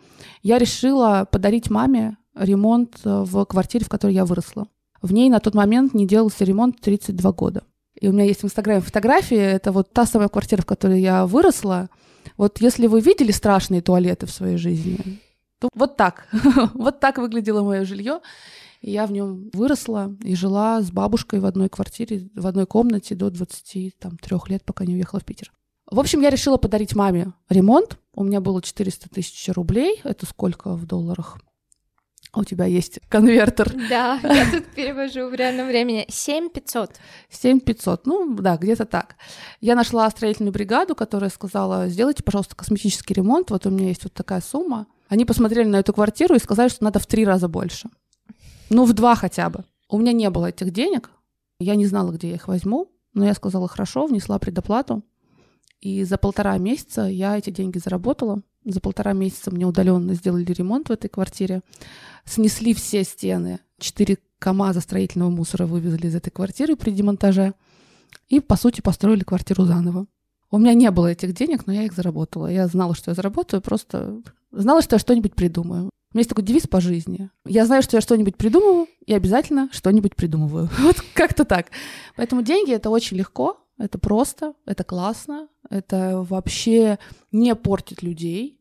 [0.43, 4.69] я решила подарить маме ремонт в квартире, в которой я выросла.
[5.03, 7.63] В ней на тот момент не делался ремонт 32 года.
[8.01, 11.27] И у меня есть в Инстаграме фотографии, это вот та самая квартира, в которой я
[11.27, 11.91] выросла.
[12.37, 15.21] Вот если вы видели страшные туалеты в своей жизни,
[15.63, 16.29] ну, вот так.
[16.75, 18.21] вот так выглядело мое жилье.
[18.81, 23.31] я в нем выросла и жила с бабушкой в одной квартире, в одной комнате до
[23.31, 23.95] 23
[24.49, 25.53] лет, пока не уехала в Питер.
[25.91, 27.99] В общем, я решила подарить маме ремонт.
[28.15, 30.01] У меня было 400 тысяч рублей.
[30.05, 31.39] Это сколько в долларах?
[32.35, 33.73] У тебя есть конвертер.
[33.89, 36.05] Да, я тут перевожу в реальном времени.
[36.09, 36.97] 7500.
[37.31, 39.17] 7500, ну да, где-то так.
[39.61, 44.13] Я нашла строительную бригаду, которая сказала, сделайте, пожалуйста, косметический ремонт, вот у меня есть вот
[44.13, 44.87] такая сумма.
[45.09, 47.89] Они посмотрели на эту квартиру и сказали, что надо в три раза больше.
[48.71, 49.65] Ну, в два хотя бы.
[49.89, 51.11] У меня не было этих денег.
[51.59, 52.91] Я не знала, где я их возьму.
[53.15, 55.03] Но я сказала, хорошо, внесла предоплату.
[55.81, 58.43] И за полтора месяца я эти деньги заработала.
[58.65, 61.63] За полтора месяца мне удаленно сделали ремонт в этой квартире.
[62.25, 63.61] Снесли все стены.
[63.79, 67.55] Четыре КАМАЗа строительного мусора вывезли из этой квартиры при демонтаже.
[68.29, 70.07] И, по сути, построили квартиру заново.
[70.51, 72.47] У меня не было этих денег, но я их заработала.
[72.47, 75.85] Я знала, что я заработаю, просто знала, что я что-нибудь придумаю.
[75.85, 77.29] У меня есть такой девиз по жизни.
[77.45, 80.71] Я знаю, что я что-нибудь придумываю, и обязательно что-нибудь придумываю.
[80.79, 81.67] Вот как-то так.
[82.17, 86.99] Поэтому деньги— это очень легко, это просто, это классно, это вообще
[87.31, 88.59] не портит людей,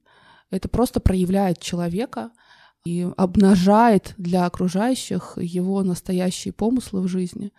[0.50, 2.32] это просто проявляет человека
[2.86, 7.52] и обнажает для окружающих его настоящие помыслы в жизни.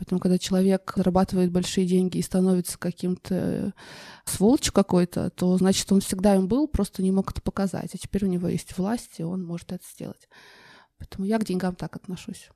[0.00, 3.74] Поэтому, когда человек зарабатывает большие деньги и становится каким-то
[4.24, 7.94] сволочь какой-то, то значит, он всегда им был, просто не мог это показать.
[7.94, 10.26] А теперь у него есть власть, и он может это сделать.
[10.96, 12.48] Поэтому я к деньгам так отношусь.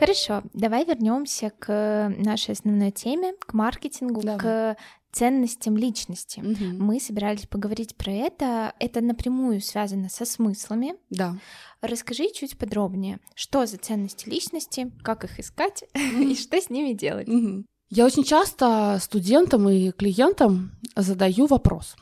[0.00, 4.38] Хорошо, давай вернемся к нашей основной теме, к маркетингу, давай.
[4.38, 4.76] к
[5.12, 6.40] ценностям личности.
[6.40, 6.82] Угу.
[6.82, 8.72] Мы собирались поговорить про это.
[8.78, 10.94] Это напрямую связано со смыслами.
[11.10, 11.36] Да.
[11.82, 17.28] Расскажи чуть подробнее, что за ценности личности, как их искать и что с ними делать.
[17.28, 17.66] Угу.
[17.90, 21.94] Я очень часто студентам и клиентам задаю вопрос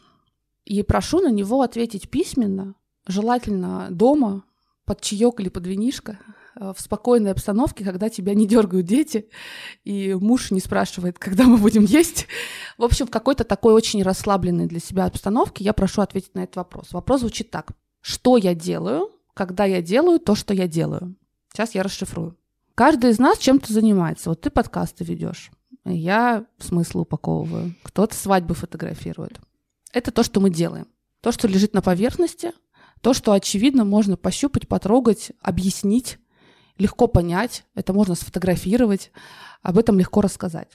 [0.64, 4.44] и прошу на него ответить письменно, желательно дома,
[4.84, 6.18] под чаек или под винишко,
[6.58, 9.28] в спокойной обстановке, когда тебя не дергают дети,
[9.84, 12.26] и муж не спрашивает, когда мы будем есть.
[12.76, 16.56] В общем, в какой-то такой очень расслабленной для себя обстановке я прошу ответить на этот
[16.56, 16.92] вопрос.
[16.92, 17.72] Вопрос звучит так.
[18.00, 21.16] Что я делаю, когда я делаю то, что я делаю?
[21.52, 22.36] Сейчас я расшифрую.
[22.74, 24.30] Каждый из нас чем-то занимается.
[24.30, 25.50] Вот ты подкасты ведешь,
[25.84, 29.40] я смысл упаковываю, кто-то свадьбы фотографирует.
[29.92, 30.86] Это то, что мы делаем.
[31.20, 32.52] То, что лежит на поверхности,
[33.00, 36.18] то, что, очевидно, можно пощупать, потрогать, объяснить,
[36.78, 39.10] легко понять, это можно сфотографировать,
[39.62, 40.72] об этом легко рассказать.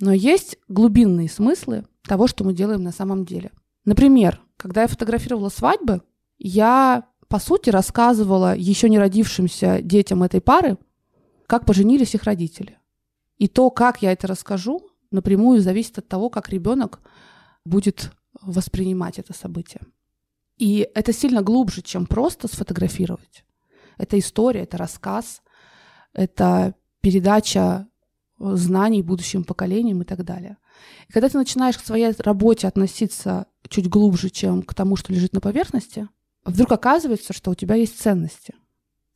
[0.00, 3.52] Но есть глубинные смыслы того, что мы делаем на самом деле.
[3.84, 6.02] Например, когда я фотографировала свадьбы,
[6.38, 10.78] я, по сути, рассказывала еще не родившимся детям этой пары,
[11.46, 12.78] как поженились их родители.
[13.38, 17.00] И то, как я это расскажу, напрямую зависит от того, как ребенок
[17.64, 19.80] будет воспринимать это событие.
[20.56, 23.44] И это сильно глубже, чем просто сфотографировать.
[23.98, 25.42] Это история, это рассказ,
[26.12, 27.86] это передача
[28.40, 30.56] э, знаний будущим поколениям и так далее.
[31.08, 35.32] И когда ты начинаешь к своей работе относиться чуть глубже, чем к тому, что лежит
[35.32, 36.08] на поверхности,
[36.44, 38.54] вдруг оказывается, что у тебя есть ценности.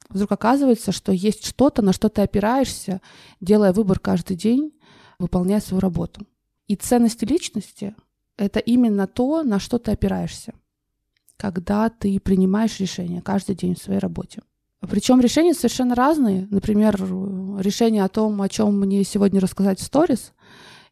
[0.09, 3.01] Вдруг оказывается, что есть что-то, на что ты опираешься,
[3.41, 4.73] делая выбор каждый день,
[5.19, 6.27] выполняя свою работу.
[6.67, 7.95] И ценности личности—
[8.37, 10.55] это именно то, на что ты опираешься,
[11.37, 14.43] когда ты принимаешь решения каждый день в своей работе.
[14.81, 16.47] Причем решения совершенно разные.
[16.51, 16.95] Например,
[17.61, 20.33] решение о том, о чем мне сегодня рассказать в сторис,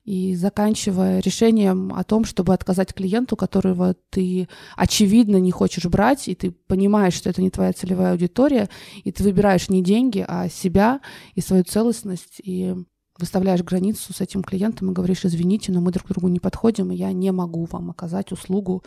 [0.06, 6.36] и заканчивая решением о том, чтобы отказать клиенту, которого ты очевидно не хочешь брать, и
[6.36, 8.70] ты понимаешь, что это не твоя целевая аудитория,
[9.02, 11.00] и ты выбираешь не деньги, а себя
[11.34, 12.76] и свою целостность, и
[13.18, 16.96] выставляешь границу с этим клиентом и говоришь, извините, но мы друг другу не подходим, и
[16.96, 18.84] я не могу вам оказать услугу,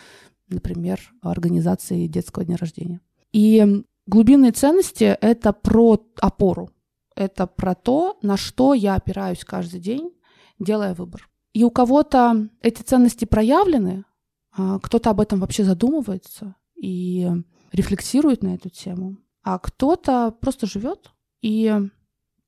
[0.47, 3.01] например, организации детского дня рождения.
[3.33, 6.71] И Глубинные ценности— это про опору.
[7.15, 10.11] Это про то, на что я опираюсь каждый день,
[10.57, 11.29] делая выбор.
[11.53, 14.05] И у кого-то эти ценности проявлены,
[14.51, 17.29] а кто-то об этом вообще задумывается и
[17.71, 21.11] рефлексирует на эту тему, а кто-то просто живет
[21.43, 21.71] и,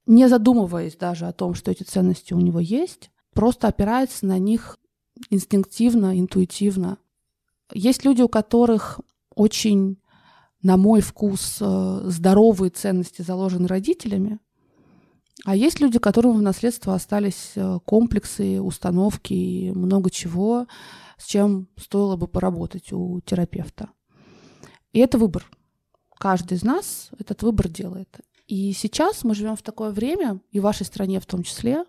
[0.07, 4.79] не задумываясь даже о том, что эти ценности у него есть, просто опирается на них
[5.29, 6.97] инстинктивно, интуитивно.
[7.71, 8.99] Есть люди, у которых
[9.35, 10.00] очень
[10.63, 14.39] на мой вкус, э, здоровые ценности заложены родителями,
[15.43, 20.67] а есть люди, которым в наследство остались э, комплексы, установки и много чего,
[21.17, 23.89] с чем стоило бы поработать у терапевта.
[24.93, 25.45] И это выбор.
[26.19, 28.19] Каждый из нас этот выбор делает.
[28.47, 31.85] И сейчас мы живем в такое время, и в вашей стране в том числе.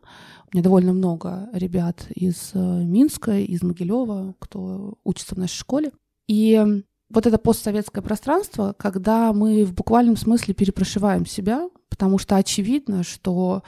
[0.46, 5.92] У меня довольно много ребят из э, Минска, из Могилева, кто учится в нашей школе.
[6.26, 6.82] И
[7.12, 13.62] вот это постсоветское пространство, когда мы в буквальном смысле перепрошиваем себя, потому что очевидно, что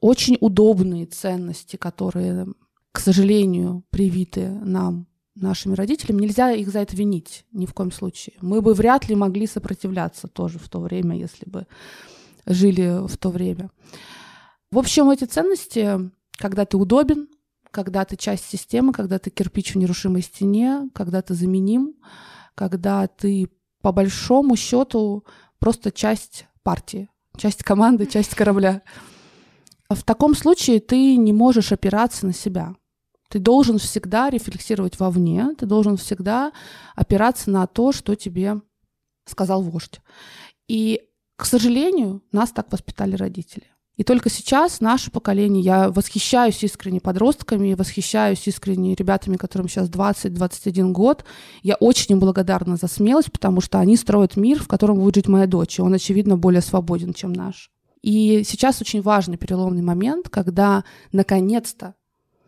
[0.00, 2.46] очень удобные ценности, которые,
[2.92, 5.06] к сожалению, привиты нам
[5.36, 8.36] нашими родителями, нельзя их за это винить ни в коем случае.
[8.40, 11.66] Мы бы вряд ли могли сопротивляться тоже в то время, если бы
[12.46, 13.70] жили в то время.
[14.70, 17.28] В общем, эти ценности, когда ты удобен,
[17.70, 21.94] когда ты часть системы, когда ты кирпич в нерушимой стене, когда ты заменим,
[22.54, 23.48] когда ты
[23.82, 25.24] по большому счету
[25.58, 28.82] просто часть партии, часть команды, часть корабля.
[29.90, 32.74] В таком случае ты не можешь опираться на себя.
[33.28, 36.52] Ты должен всегда рефлексировать вовне, ты должен всегда
[36.94, 38.60] опираться на то, что тебе
[39.26, 40.00] сказал вождь.
[40.68, 41.02] И,
[41.36, 43.73] к сожалению, нас так воспитали родители.
[43.96, 50.90] И только сейчас наше поколение, я восхищаюсь искренне подростками, восхищаюсь искренне ребятами, которым сейчас 20-21
[50.90, 51.24] год.
[51.62, 55.28] Я очень им благодарна за смелость, потому что они строят мир, в котором будет жить
[55.28, 57.70] моя дочь, и он, очевидно, более свободен, чем наш.
[58.02, 61.94] И сейчас очень важный переломный момент, когда наконец-то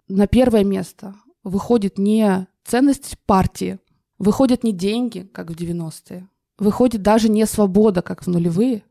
[0.09, 3.79] на первое место выходит не ценность партии,
[4.19, 6.29] выходят не деньги, как в 90-е,
[6.59, 8.83] выходит даже не свобода, как в нулевые,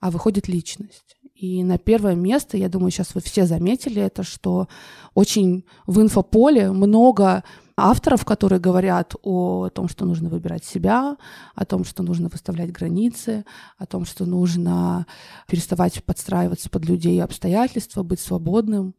[0.00, 1.16] а выходит личность.
[1.38, 4.66] И на первое место, я думаю, сейчас вы все заметили это, что
[5.14, 7.44] очень в инфополе много
[7.76, 11.16] авторов, которые говорят о том, что нужно выбирать себя,
[11.54, 13.44] о том, что нужно выставлять границы,
[13.76, 15.06] о том, что нужно
[15.46, 18.96] переставать подстраиваться под людей и обстоятельства, быть свободным.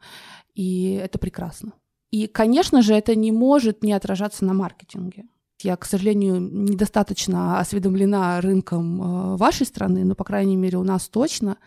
[0.56, 1.74] И это прекрасно.
[2.10, 5.26] И, конечно же, это не может не отражаться на маркетинге.
[5.62, 11.10] Я, к сожалению, недостаточно осведомлена рынком э, вашей страны, но, по крайней мере, у нас
[11.10, 11.58] точно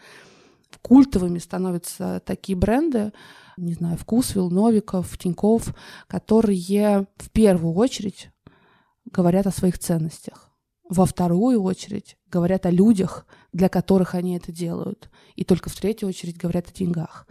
[0.79, 3.13] культовыми становятся такие бренды,
[3.57, 5.75] не знаю, Вкусвилл, Новиков, Тиньков,
[6.07, 8.31] которые в первую очередь
[9.05, 10.51] говорят о своих ценностях.
[10.89, 15.11] Во вторую очередь говорят о людях, для которых они это делают.
[15.37, 17.27] И только в третью очередь говорят о деньгах.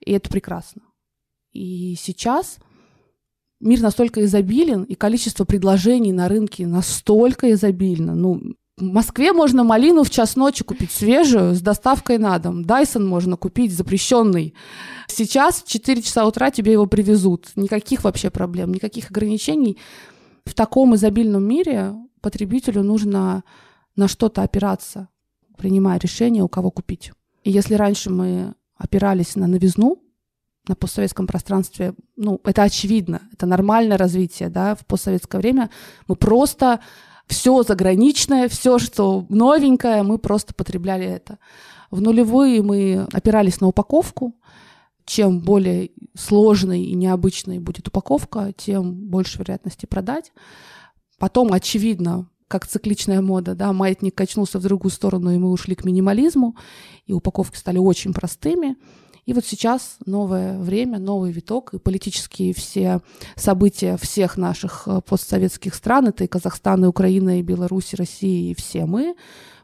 [0.00, 0.82] И это прекрасно.
[1.52, 2.58] И сейчас
[3.60, 8.14] мир настолько изобилен, и количество предложений на рынке настолько изобильно.
[8.14, 12.64] Ну, в Москве можно малину в час ночи купить свежую с доставкой на дом.
[12.64, 14.54] Дайсон можно купить запрещенный.
[15.06, 17.50] Сейчас в 4 часа утра тебе его привезут.
[17.56, 19.78] Никаких вообще проблем, никаких ограничений.
[20.44, 23.44] В таком изобильном мире потребителю нужно
[23.96, 25.08] на что-то опираться,
[25.58, 27.12] принимая решение, у кого купить.
[27.44, 29.98] И если раньше мы опирались на новизну,
[30.68, 35.70] на постсоветском пространстве, ну, это очевидно, это нормальное развитие, да, в постсоветское время
[36.06, 36.80] мы просто
[37.30, 41.38] все заграничное, все, что новенькое, мы просто потребляли это.
[41.90, 44.34] В нулевые мы опирались на упаковку.
[45.06, 50.32] Чем более сложной и необычной будет упаковка, тем больше вероятности продать.
[51.18, 55.84] Потом, очевидно, как цикличная мода, да, маятник качнулся в другую сторону, и мы ушли к
[55.84, 56.56] минимализму,
[57.06, 58.76] и упаковки стали очень простыми.
[59.26, 63.00] И вот сейчас новое время, новый виток, и политические все
[63.36, 68.50] события всех наших э, постсоветских стран, это и Казахстан, и Украина, и Беларусь, и Россия,
[68.50, 69.14] и все мы,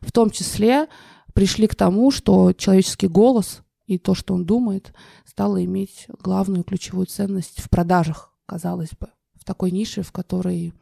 [0.00, 0.88] в том числе
[1.34, 4.92] пришли к тому, что человеческий голос и то, что он думает,
[5.24, 10.72] стало иметь главную ключевую ценность в продажах, казалось бы, в такой нише, в которой,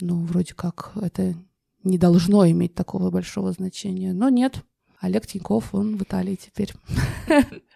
[0.00, 1.34] ну, вроде как это
[1.84, 4.12] не должно иметь такого большого значения.
[4.12, 4.64] Но нет,
[5.00, 6.72] Олег Тиньков, он в Италии теперь.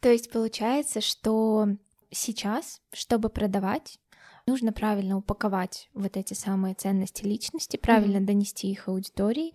[0.00, 1.68] То есть получается, что
[2.10, 3.98] сейчас, чтобы продавать,
[4.46, 8.26] нужно правильно упаковать вот эти самые ценности личности, правильно mm-hmm.
[8.26, 9.52] донести их аудитории,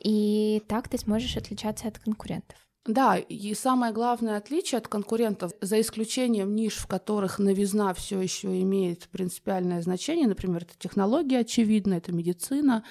[0.00, 2.56] и так ты сможешь отличаться от конкурентов.
[2.86, 8.62] Да, и самое главное отличие от конкурентов, за исключением ниш, в которых новизна все еще
[8.62, 12.84] имеет принципиальное значение, например, это технологии, очевидно, это медицина,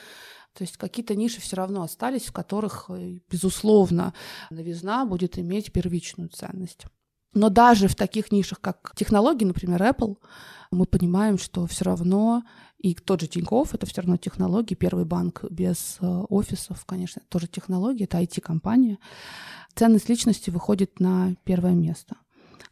[0.57, 4.13] то есть какие-то ниши все равно остались, в которых, э, безусловно,
[4.49, 6.85] новизна будет иметь первичную ценность.
[7.35, 10.17] Но даже в таких нишах, как технологии, например, Apple,
[10.71, 12.43] мы понимаем, что все равно
[12.79, 14.73] и тот же Тинькофф— это все равно технологии.
[14.73, 18.97] Первый банк без э, офисов, конечно, тоже технологии, это IT-компания.
[19.75, 22.17] Ценность личности выходит на первое место.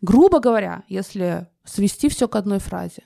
[0.02, 3.04] Грубо говоря, если свести все к одной фразе,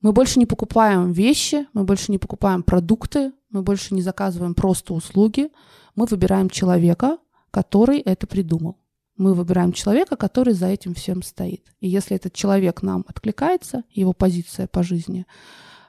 [0.00, 4.94] мы больше не покупаем вещи, мы больше не покупаем продукты, мы больше не заказываем просто
[4.94, 5.50] услуги,
[5.94, 7.18] мы выбираем человека,
[7.50, 8.78] который это придумал.
[9.16, 11.66] Мы выбираем человека, который за этим всем стоит.
[11.80, 15.26] И если этот человек нам откликается, его позиция по жизни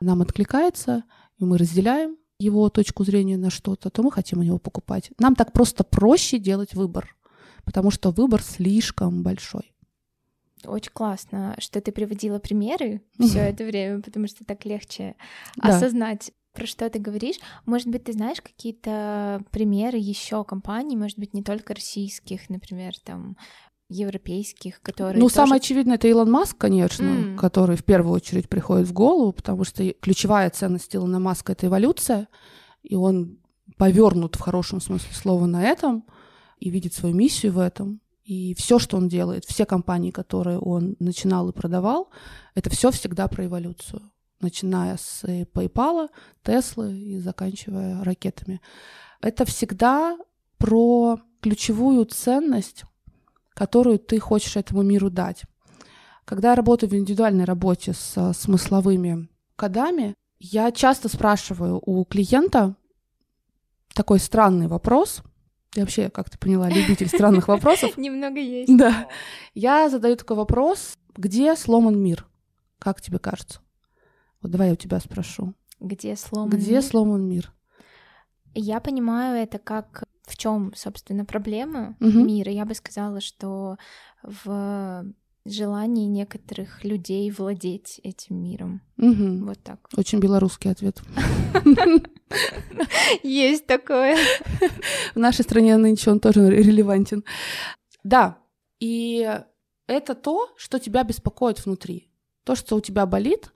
[0.02, 1.04] нам откликается,
[1.38, 5.12] и мы разделяем его точку зрения на что-то, то мы хотим у него покупать.
[5.20, 7.16] Нам так просто проще делать выбор,
[7.64, 9.72] потому что выбор слишком большой.
[10.66, 15.16] Очень классно, что ты приводила примеры все это время, потому что так легче
[15.58, 15.76] да.
[15.76, 17.38] осознать, про что ты говоришь.
[17.66, 23.38] Может быть, ты знаешь какие-то примеры еще компаний, может быть, не только российских, например, там
[23.92, 25.20] европейских, которые.
[25.20, 25.36] Ну, тоже...
[25.36, 27.36] самое очевидное это Илон Маск, конечно, mm.
[27.38, 32.28] который в первую очередь приходит в голову, потому что ключевая ценность Илона Маска это эволюция,
[32.84, 33.40] и он
[33.78, 36.06] повернут в хорошем смысле слова на этом
[36.60, 38.00] и видит свою миссию в этом.
[38.24, 42.10] И все, что он делает, все компании, которые он начинал и продавал,
[42.56, 44.12] это все всегда про эволюцию.
[44.40, 46.10] Начиная с э, PayPal,
[46.44, 48.62] Tesla и заканчивая ракетами.
[49.22, 50.18] Это всегда
[50.58, 52.84] про ключевую ценность,
[53.54, 55.44] которую ты хочешь этому миру дать.
[56.26, 62.76] Когда я работаю в индивидуальной работе с смысловыми кодами, я часто спрашиваю у клиента
[63.94, 65.22] такой странный вопрос,
[65.72, 67.98] Ты вообще, как ты поняла, любитель странных вопросов.
[67.98, 68.76] Немного есть.
[68.78, 69.08] Да.
[69.54, 70.98] Я задаю такой вопрос.
[71.16, 72.28] Где сломан мир?
[72.80, 73.62] Как тебе кажется?
[74.42, 75.54] Вот давай я у тебя спрошу.
[75.80, 76.84] Где сломан Где мир?
[76.84, 77.54] сломан мир?
[78.54, 82.28] Я понимаю это как в чем, собственно, проблема Мгм.
[82.28, 82.52] мира.
[82.52, 83.78] Я бы сказала, что
[84.24, 85.06] в
[85.46, 88.82] желании некоторых людей владеть этим миром.
[88.98, 89.46] Мгм.
[89.46, 89.90] Вот так.
[89.98, 91.02] Очень белорусский ответ.
[93.24, 94.18] Есть такое.
[95.16, 97.24] В нашей стране нынче он тоже релевантен.
[98.04, 98.38] Да,
[98.80, 99.42] и
[99.88, 102.12] это то, что тебя беспокоит внутри.
[102.44, 103.52] То, что у тебя болит,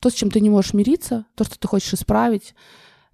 [0.00, 2.54] то, с чем ты не можешь мириться, то, что ты хочешь исправить,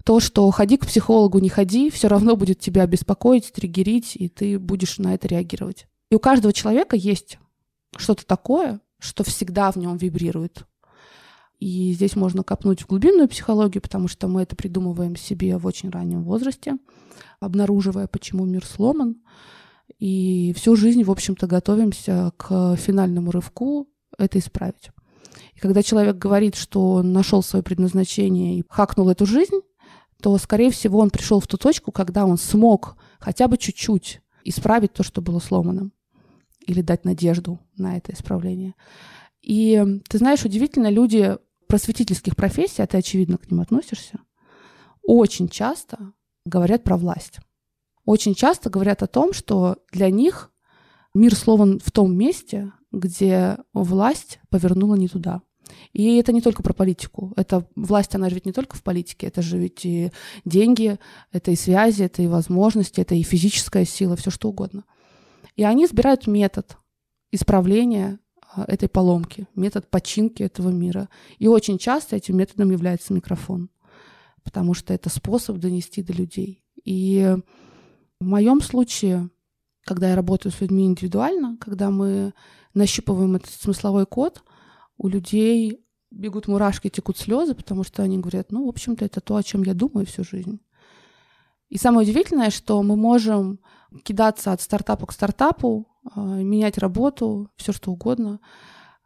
[0.05, 4.59] то, что ходи к психологу, не ходи, все равно будет тебя беспокоить, триггерить, и ты
[4.59, 5.87] будешь на это реагировать.
[6.11, 7.39] И у каждого человека есть
[7.97, 10.65] что-то такое, что всегда в нем вибрирует.
[11.59, 15.91] И здесь можно копнуть в глубинную психологию, потому что мы это придумываем себе в очень
[15.91, 16.77] раннем возрасте,
[17.41, 19.17] обнаруживая, почему мир сломан.
[19.99, 24.91] И всю жизнь, в общем-то, готовимся к финальному рывку это исправить.
[25.55, 29.61] И когда человек говорит, что он нашел свое предназначение и хакнул эту жизнь,
[30.23, 34.93] то, скорее всего, он пришел в ту точку, когда он смог хотя бы чуть-чуть исправить
[34.93, 35.91] то, что было сломано,
[36.69, 38.75] или дать надежду на это исправление.
[39.41, 44.21] И ты знаешь, удивительно, люди просветительских профессий, а ты, очевидно, к ним относишься,
[45.03, 46.13] очень часто
[46.45, 47.39] говорят про власть.
[48.05, 50.51] Очень часто говорят о том, что для них
[51.15, 55.43] мир слован в том месте, где власть повернула не туда.
[55.93, 57.33] И это не только про политику.
[57.37, 59.27] Это власть, она же ведь не только в политике.
[59.27, 60.13] Это же ведь и
[60.45, 60.99] деньги,
[61.33, 64.85] это и связи, это и возможности, это и физическая сила, все что угодно.
[65.59, 66.77] И они избирают метод
[67.33, 71.09] исправления а, этой поломки, метод починки этого мира.
[71.39, 73.69] И очень часто этим методом является микрофон,
[74.45, 76.63] потому что это способ донести до людей.
[76.85, 77.37] И
[78.21, 79.31] в моем случае,
[79.85, 82.35] когда я работаю с людьми индивидуально, когда мы
[82.73, 84.45] нащупываем этот смысловой код,
[84.97, 89.35] у людей бегут мурашки, текут слезы, потому что они говорят, ну, в общем-то, это то,
[89.35, 90.61] о чем я думаю всю жизнь.
[91.69, 93.61] И самое удивительное, что мы можем
[94.05, 98.41] кидаться от стартапа к стартапу, а, менять работу, все что угодно,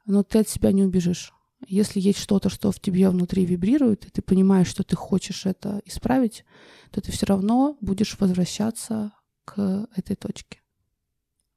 [0.06, 1.32] но ты от себя не убежишь.
[1.66, 5.80] Если есть что-то, что в тебе внутри вибрирует, и ты понимаешь, что ты хочешь это
[5.84, 6.44] исправить,
[6.90, 9.12] то ты все равно будешь возвращаться
[9.44, 10.60] к этой точке.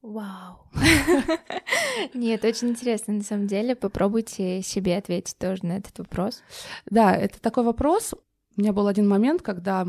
[0.01, 0.69] Вау.
[2.13, 3.75] Нет, очень интересно, на самом деле.
[3.75, 6.43] Попробуйте себе ответить тоже на этот вопрос.
[6.85, 8.13] Да, это такой вопрос.
[8.55, 9.87] У меня был один момент, когда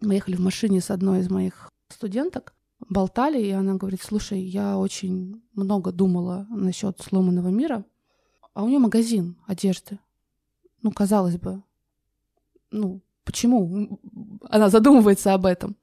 [0.00, 2.54] мы ехали в машине с одной из моих студенток,
[2.88, 7.84] болтали, и она говорит, слушай, я очень много думала насчет сломанного мира,
[8.54, 9.98] а у нее магазин одежды.
[10.82, 11.62] Ну, казалось бы,
[12.70, 14.00] ну, почему?
[14.48, 15.76] Она задумывается об этом.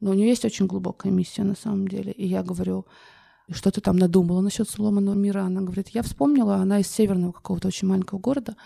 [0.00, 2.12] Но у нее есть очень глубокая миссия на самом деле.
[2.12, 2.86] И я говорю,
[3.50, 5.42] что ты там надумала насчет сломанного мира?
[5.42, 8.56] Она говорит, я вспомнила, она из северного какого-то очень маленького города.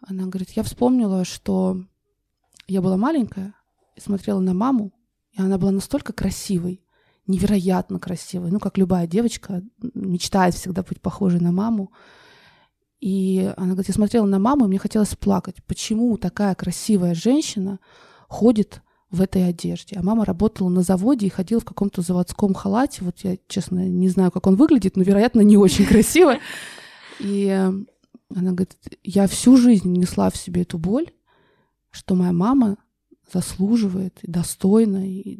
[0.00, 1.84] Она говорит, я вспомнила, что
[2.66, 3.54] я была маленькая
[4.00, 4.92] смотрела на маму,
[5.32, 6.82] и она была настолько красивой,
[7.26, 8.50] невероятно красивой.
[8.50, 9.62] Ну, как любая девочка
[9.94, 11.92] мечтает всегда быть похожей на маму.
[13.00, 15.56] И она говорит, я смотрела на маму, и мне хотелось плакать.
[15.66, 17.78] Почему такая красивая женщина
[18.28, 19.96] ходит в этой одежде.
[19.96, 23.04] А мама работала на заводе и ходила в каком-то заводском халате.
[23.04, 26.36] Вот я, честно, не знаю, как он выглядит, но, вероятно, не очень красиво.
[27.18, 27.48] И
[28.34, 31.10] она говорит, я всю жизнь несла в себе эту боль,
[31.90, 32.76] что моя мама
[33.32, 35.38] заслуживает и достойна и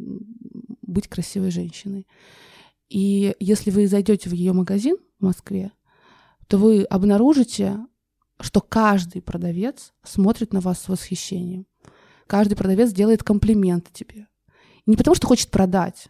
[0.82, 2.06] быть красивой женщиной.
[2.88, 5.72] И если вы зайдете в ее магазин в Москве,
[6.48, 7.78] то вы обнаружите,
[8.40, 11.66] что каждый продавец смотрит на вас с восхищением.
[12.26, 14.26] Каждый продавец делает комплименты тебе.
[14.86, 16.08] И не потому, что хочет продать,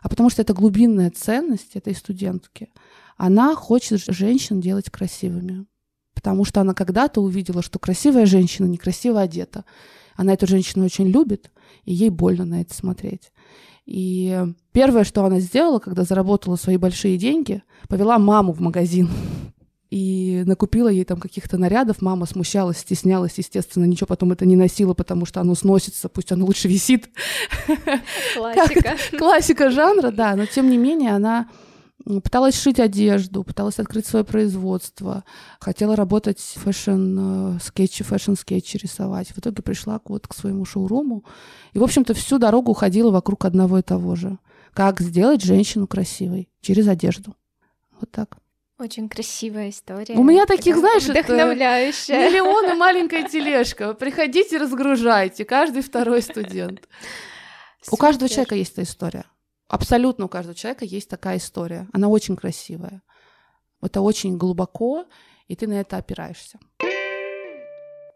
[0.00, 2.70] а потому что это глубинная ценность этой студентки.
[3.16, 5.66] Она хочет женщин делать красивыми.
[6.14, 9.64] Потому что она когда-то увидела, что красивая женщина некрасиво одета.
[10.16, 11.50] Она эту женщину очень любит,
[11.84, 13.32] и ей больно на это смотреть.
[13.84, 19.08] И первое, что она сделала, когда заработала свои большие деньги, повела маму в магазин
[19.90, 22.00] и накупила ей там каких-то нарядов.
[22.00, 26.46] Мама смущалась, стеснялась, естественно, ничего потом это не носила, потому что оно сносится, пусть оно
[26.46, 27.10] лучше висит.
[28.34, 28.96] Классика.
[29.18, 31.48] Классика жанра, да, но тем не менее она
[32.04, 35.24] пыталась шить одежду, пыталась открыть свое производство,
[35.60, 39.28] хотела работать в fashion -скетчи, fashion -скетчи рисовать.
[39.28, 41.24] В итоге пришла вот к своему шоуруму.
[41.72, 44.38] И, в общем-то, всю дорогу ходила вокруг одного и того же.
[44.72, 47.34] Как сделать женщину красивой через одежду.
[48.00, 48.36] Вот так.
[48.78, 50.16] Очень красивая история.
[50.16, 52.16] У меня таких, знаешь, вдохновляющая.
[52.16, 53.94] Это миллионы маленькая тележка.
[53.94, 55.44] Приходите, разгружайте.
[55.44, 56.88] Каждый второй студент.
[57.90, 59.24] У каждого человека есть эта история.
[59.72, 61.88] Абсолютно у каждого человека есть такая история.
[61.94, 63.02] Она очень красивая.
[63.80, 65.06] Это очень глубоко,
[65.48, 66.60] и ты на это опираешься.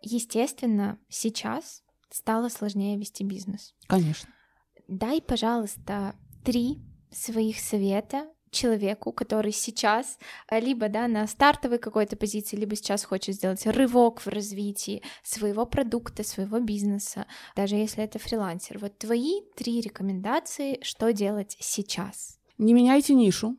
[0.02, 3.74] Естественно, сейчас стало сложнее вести бизнес.
[3.86, 4.28] Конечно.
[4.86, 10.18] Дай, пожалуйста, три своих совета человеку, который сейчас
[10.50, 15.66] э, либо да, на стартовой какой-то позиции, либо сейчас хочет сделать рывок в развитии своего
[15.66, 18.78] продукта, своего бизнеса, даже если это фрилансер.
[18.78, 22.38] Вот твои три рекомендации, что делать сейчас?
[22.58, 23.56] Не меняйте нишу,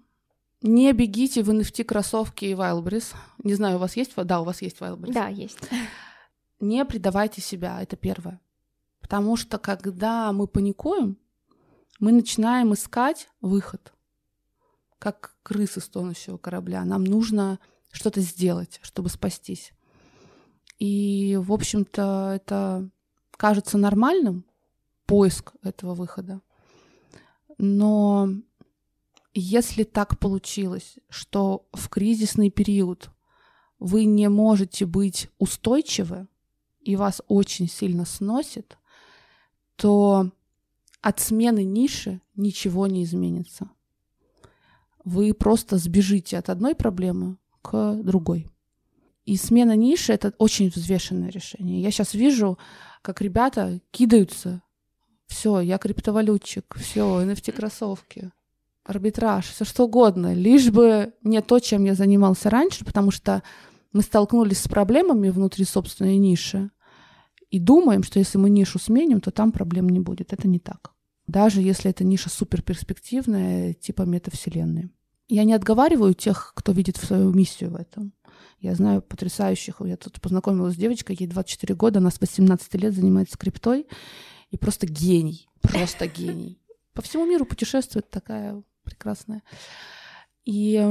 [0.61, 3.13] не бегите в NFT кроссовки и Wildberries.
[3.43, 4.13] Не знаю, у вас есть?
[4.15, 5.13] Да, у вас есть Wildberries.
[5.13, 5.59] Да, есть.
[6.59, 8.41] Не предавайте себя, это первое.
[8.99, 11.17] Потому что когда мы паникуем,
[11.99, 13.93] мы начинаем искать выход
[14.99, 16.83] как крысы с тонущего корабля.
[16.85, 17.59] Нам нужно
[17.91, 19.73] что-то сделать, чтобы спастись.
[20.79, 22.89] И, в общем-то, это
[23.31, 24.45] кажется нормальным,
[25.05, 26.41] поиск этого выхода.
[27.57, 28.29] Но
[29.33, 33.09] если так получилось, что в кризисный период
[33.79, 36.27] вы не можете быть устойчивы,
[36.81, 38.77] и вас очень сильно сносит,
[39.75, 40.31] то
[41.01, 43.69] от смены ниши ничего не изменится
[45.07, 48.47] вы просто сбежите от одной проблемы к другой.
[49.23, 51.81] И смена ниши— это очень взвешенное решение.
[51.81, 52.57] Я сейчас вижу,
[53.01, 54.61] как ребята кидаются.
[55.25, 58.31] Все, я криптовалютчик, все, NFT-кроссовки,
[58.83, 63.43] арбитраж, все что угодно, лишь бы не то, чем я занимался раньше, потому что
[63.93, 66.69] мы столкнулись с проблемами внутри собственной ниши
[67.49, 70.33] и думаем, что если мы нишу сменим, то там проблем не будет.
[70.33, 70.93] Это не так.
[71.27, 74.89] Даже если эта ниша супер перспективная, типа метавселенной.
[75.27, 78.13] Я не отговариваю тех, кто видит свою миссию в этом.
[78.59, 79.81] Я знаю потрясающих.
[79.81, 83.87] Я тут познакомилась с девочкой, ей 24 года, она с 18 лет занимается криптой.
[84.51, 85.49] И просто гений.
[85.61, 86.61] Просто гений.
[86.93, 89.43] По всему миру путешествует такая прекрасная.
[90.45, 90.81] И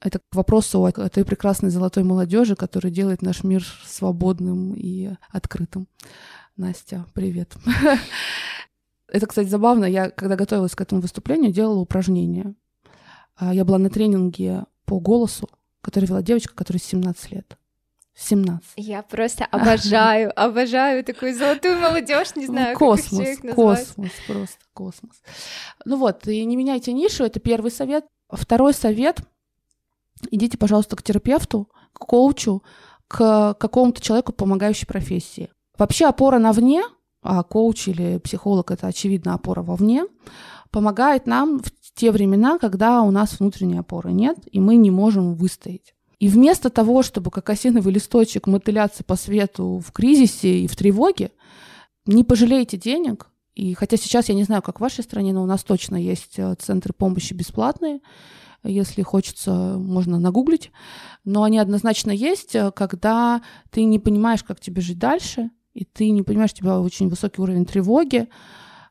[0.00, 5.86] это к вопросу о этой прекрасной золотой молодежи, которая делает наш мир свободным и открытым.
[6.56, 7.54] Настя, привет.
[9.12, 9.84] Это, кстати, забавно.
[9.84, 12.54] Я, когда готовилась к этому выступлению, делала упражнения.
[13.36, 15.48] А, я была на тренинге по голосу,
[15.80, 17.56] который вела девочка, которой 17 лет.
[18.14, 18.72] 17.
[18.76, 25.22] Я просто обожаю, обожаю такую золотую молодежь, не знаю, космос, как их Космос, просто космос.
[25.84, 28.04] Ну вот, и не меняйте нишу, это первый совет.
[28.30, 29.20] Второй совет,
[30.30, 32.62] идите, пожалуйста, к терапевту, к коучу,
[33.08, 35.50] к какому-то человеку, помогающей профессии.
[35.78, 36.82] Вообще опора на вне,
[37.22, 40.04] а коуч или психолог— это, очевидно, опора вовне,
[40.70, 45.34] помогает нам в те времена, когда у нас внутренней опоры нет, и мы не можем
[45.34, 45.94] выстоять.
[46.18, 51.32] И вместо того, чтобы как осиновый листочек мотыляться по свету в кризисе и в тревоге,
[52.06, 53.30] не пожалейте денег.
[53.54, 56.38] И хотя сейчас я не знаю, как в вашей стране, но у нас точно есть
[56.38, 58.00] э, центры помощи бесплатные.
[58.62, 60.70] Если хочется, можно нагуглить.
[61.24, 66.10] Но они однозначно есть, э, когда ты не понимаешь, как тебе жить дальше, и ты
[66.10, 68.28] не понимаешь, у тебя очень высокий уровень тревоги.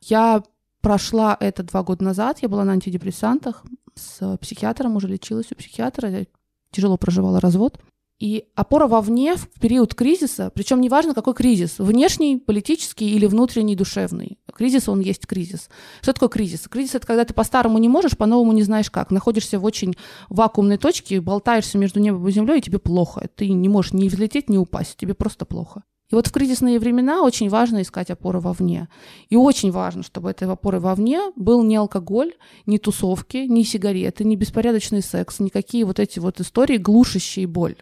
[0.02, 0.42] Я
[0.80, 2.38] прошла это два года назад.
[2.40, 3.64] Я была на антидепрессантах
[3.94, 6.10] с психиатром, уже лечилась у психиатра.
[6.10, 6.26] Я
[6.70, 7.80] тяжело проживала развод.
[8.18, 14.38] И опора вовне в период кризиса, причем неважно, какой кризис, внешний, политический или внутренний, душевный.
[14.54, 15.70] Кризис, он есть кризис.
[16.02, 16.68] Что такое кризис?
[16.68, 19.10] Кризис— это когда ты по-старому не можешь, по-новому не знаешь как.
[19.10, 19.96] Находишься в очень
[20.28, 23.26] вакуумной точке, болтаешься между небом и землей, и тебе плохо.
[23.36, 25.82] Ты не можешь ни взлететь, ни упасть, тебе просто плохо.
[26.10, 28.88] И вот в кризисные времена очень важно искать опоры вовне.
[29.28, 32.34] И очень важно, чтобы этой опорой вовне был не алкоголь,
[32.66, 37.76] не тусовки, не сигареты, не беспорядочный секс, никакие вот эти вот истории, глушащие боль.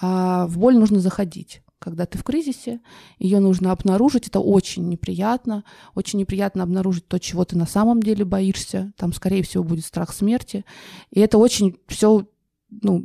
[0.00, 1.62] А в боль нужно заходить.
[1.78, 2.80] Когда ты в кризисе,
[3.18, 4.28] ее нужно обнаружить.
[4.28, 5.64] Это очень неприятно.
[5.94, 8.92] Очень неприятно обнаружить то, чего ты на самом деле боишься.
[8.98, 10.66] Там, скорее всего, будет страх смерти.
[11.10, 12.26] И это очень все
[12.70, 13.04] ну,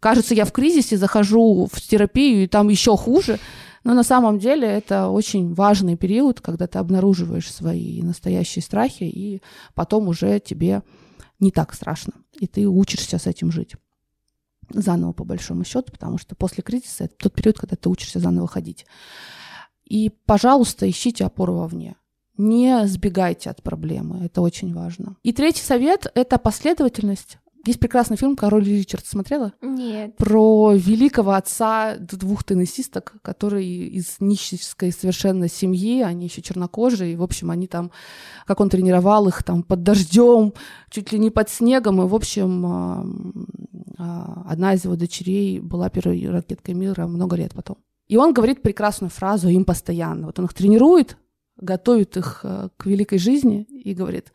[0.00, 3.38] кажется, я в кризисе, захожу в терапию, и там еще хуже.
[3.84, 9.42] Но на самом деле это очень важный период, когда ты обнаруживаешь свои настоящие страхи, и
[9.74, 10.82] потом уже тебе
[11.38, 13.74] не так страшно, и ты учишься с этим жить
[14.70, 18.46] заново, по большому счету, потому что после кризиса это тот период, когда ты учишься заново
[18.46, 18.86] ходить.
[19.84, 21.96] И, пожалуйста, ищите опору вовне.
[22.36, 25.16] Не сбегайте от проблемы, это очень важно.
[25.22, 27.38] И третий совет— это последовательность.
[27.66, 29.06] Есть прекрасный фильм «Король Ричард».
[29.06, 29.52] Смотрела?
[29.62, 30.16] Нет.
[30.16, 37.22] Про великого отца двух теннисисток, которые из нищеской совершенно семьи, они еще чернокожие, и, в
[37.22, 37.90] общем, они там,
[38.46, 40.52] как он тренировал их там под дождем,
[40.90, 42.66] чуть ли не под снегом, и, в общем,
[43.98, 47.76] а, одна из его дочерей была первой ракеткой мира много лет потом.
[48.08, 50.26] И он говорит прекрасную фразу им постоянно.
[50.26, 51.16] Вот он их тренирует,
[51.56, 54.32] готовит их э, к великой жизни и говорит,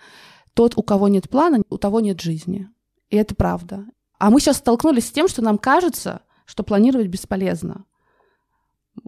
[0.53, 2.67] тот, у кого нет плана, у того нет жизни.
[3.09, 3.85] И это правда.
[4.19, 7.85] А мы сейчас столкнулись с тем, что нам кажется, что планировать бесполезно.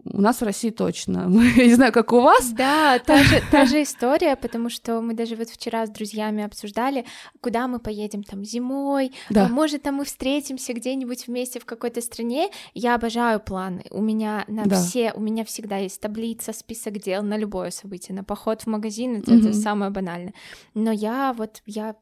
[0.04, 1.30] У нас в России точно.
[1.56, 2.50] Я не знаю, как у вас.
[2.52, 7.04] Да, та же, та же история, потому что мы даже вот вчера с друзьями обсуждали,
[7.40, 9.48] куда мы поедем там зимой, да.
[9.48, 12.50] может, там мы встретимся где-нибудь вместе в какой-то стране.
[12.74, 13.84] Я обожаю планы.
[13.90, 14.76] У меня на да.
[14.76, 19.16] все, у меня всегда есть таблица, список дел на любое событие, на поход в магазин,
[19.16, 19.40] это, угу.
[19.40, 20.34] это самое банальное.
[20.74, 21.96] Но я вот, я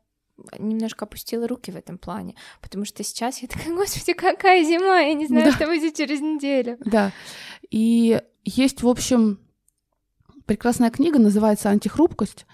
[0.59, 5.15] немножко опустила руки в этом плане, потому что сейчас я такая, господи, какая зима, я
[5.15, 5.53] не знаю, да.
[5.53, 6.79] что будет через неделю.
[6.85, 7.13] Да,
[7.71, 9.39] и есть, в общем,
[10.47, 12.47] прекрасная книга, называется «Антихрупкость».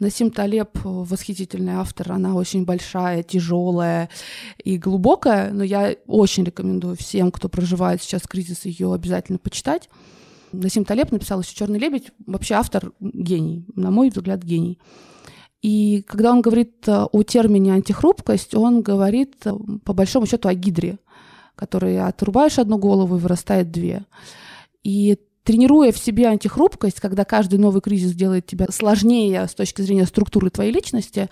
[0.00, 4.10] Насим Талеб восхитительный автор, она очень большая, тяжелая
[4.62, 9.88] и глубокая, но я очень рекомендую всем, кто проживает сейчас кризис, ее обязательно почитать.
[10.50, 14.80] Насим Талеб написал еще Черный лебедь, вообще автор гений, на мой взгляд, гений.
[15.64, 19.52] И когда он говорит э, о термине антихрупкость, он говорит э,
[19.82, 20.98] по большому счету о гидре,
[21.56, 24.04] которой отрубаешь одну голову и вырастает две.
[24.82, 30.04] И тренируя в себе антихрупкость, когда каждый новый кризис делает тебя сложнее с точки зрения
[30.04, 31.30] структуры твоей личности,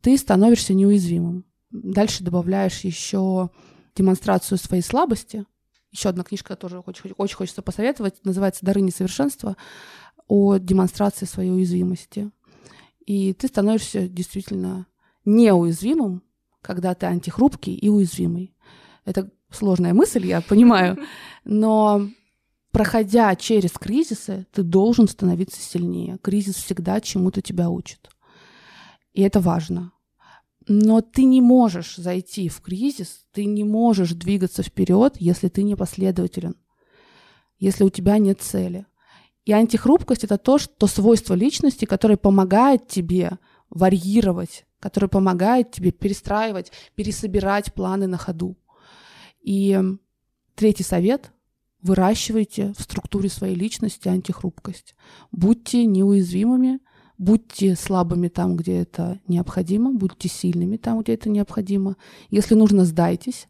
[0.00, 1.44] ты становишься неуязвимым.
[1.70, 3.50] Дальше добавляешь еще
[3.94, 5.44] демонстрацию своей слабости.
[5.92, 9.58] Еще одна книжка тоже очень, очень хочется посоветовать, называется «Дары несовершенства»,
[10.26, 12.30] о демонстрации своей уязвимости
[13.08, 14.86] и ты становишься действительно
[15.24, 16.22] неуязвимым,
[16.60, 18.54] когда ты антихрупкий и уязвимый.
[19.06, 20.98] Это сложная мысль, я понимаю,
[21.46, 22.06] но
[22.70, 26.18] проходя через кризисы, ты должен становиться сильнее.
[26.18, 28.10] Кризис всегда чему-то тебя учит.
[29.14, 29.92] И это важно.
[30.66, 35.76] Но ты не можешь зайти в кризис, ты не можешь двигаться вперед, если ты не
[35.76, 36.56] последователен,
[37.58, 38.84] если у тебя нет цели.
[39.48, 43.38] И антихрупкость— это то, что свойство личности, которое помогает тебе
[43.70, 48.58] варьировать, которое помогает тебе перестраивать, пересобирать планы на ходу.
[49.40, 49.80] И
[50.54, 51.32] третий совет—
[51.82, 54.94] выращивайте в структуре своей личности антихрупкость.
[55.32, 56.80] Будьте неуязвимыми,
[57.16, 61.96] будьте слабыми там, где это необходимо, будьте сильными там, где это необходимо.
[62.28, 63.48] Если нужно, сдайтесь,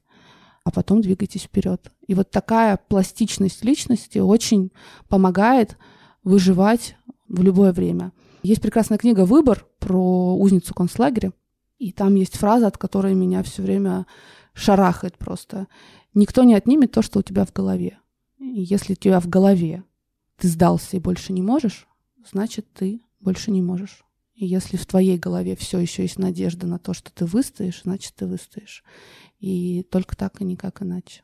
[0.69, 1.91] а потом двигайтесь вперед.
[2.07, 4.71] И вот такая пластичность личности очень
[5.09, 5.79] помогает
[6.23, 6.95] выживать
[7.27, 8.13] в любое время.
[8.43, 11.33] Есть прекрасная книга «Выбор» про узницу концлагеря,
[11.79, 14.05] и там есть фраза, от которой меня все время
[14.53, 15.69] шарахает просто.
[16.13, 17.99] Никто не отнимет то, что у тебя в голове.
[18.39, 19.85] Если у тебя в голове
[20.37, 21.89] ты сдался и больше не можешь,
[22.31, 24.05] значит, ты больше не можешь.
[24.35, 28.13] И если в твоей голове все еще есть надежда на то, что ты выстоишь, значит,
[28.17, 28.85] ты выстоишь.
[29.39, 31.23] И только так и никак иначе.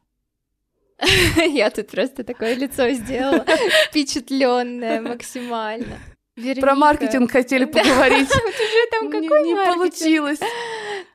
[1.37, 3.45] Я тут просто такое лицо сделала,
[3.91, 5.99] впечатленное максимально.
[6.37, 6.61] Верника.
[6.61, 8.29] Про маркетинг хотели поговорить.
[8.29, 10.41] Уже там какой Не получилось.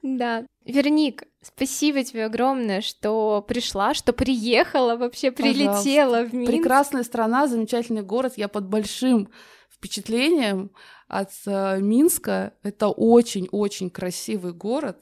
[0.02, 0.46] Да.
[0.66, 6.52] Верник, спасибо тебе огромное, что пришла, что приехала, вообще прилетела в Минск.
[6.52, 8.34] Прекрасная страна, замечательный город.
[8.38, 9.30] Я под большим
[9.70, 10.72] впечатлением
[11.08, 12.54] от э, Минска.
[12.64, 15.02] Это очень-очень красивый город.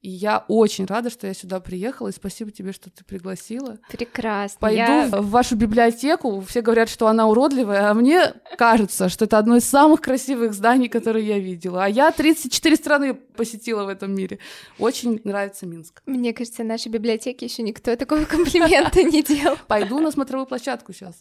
[0.00, 3.78] И я очень рада, что я сюда приехала, и спасибо тебе, что ты пригласила.
[3.90, 4.58] Прекрасно.
[4.60, 5.08] Пойду я...
[5.08, 6.40] в вашу библиотеку.
[6.42, 10.88] Все говорят, что она уродливая, а мне кажется, что это одно из самых красивых зданий,
[10.88, 11.84] которые я видела.
[11.84, 14.40] А я 34 страны посетила в этом мире.
[14.80, 16.02] Очень нравится Минск.
[16.06, 19.56] Мне кажется, в нашей библиотеке еще никто такого комплимента не делал.
[19.68, 21.20] Пойду на смотровую площадку сейчас.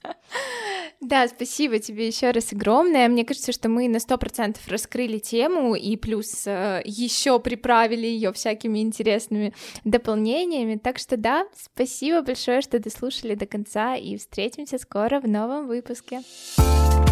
[1.00, 3.08] Да, спасибо тебе еще раз огромное.
[3.08, 8.34] Мне кажется, что мы на сто процентов раскрыли тему и плюс э, еще приправили ее
[8.34, 9.54] всякими интересными
[9.84, 10.78] дополнениями.
[10.78, 16.24] Так что да, спасибо большое, что дослушали до конца и встретимся скоро в новом выпуске.
[16.58, 17.07] thank you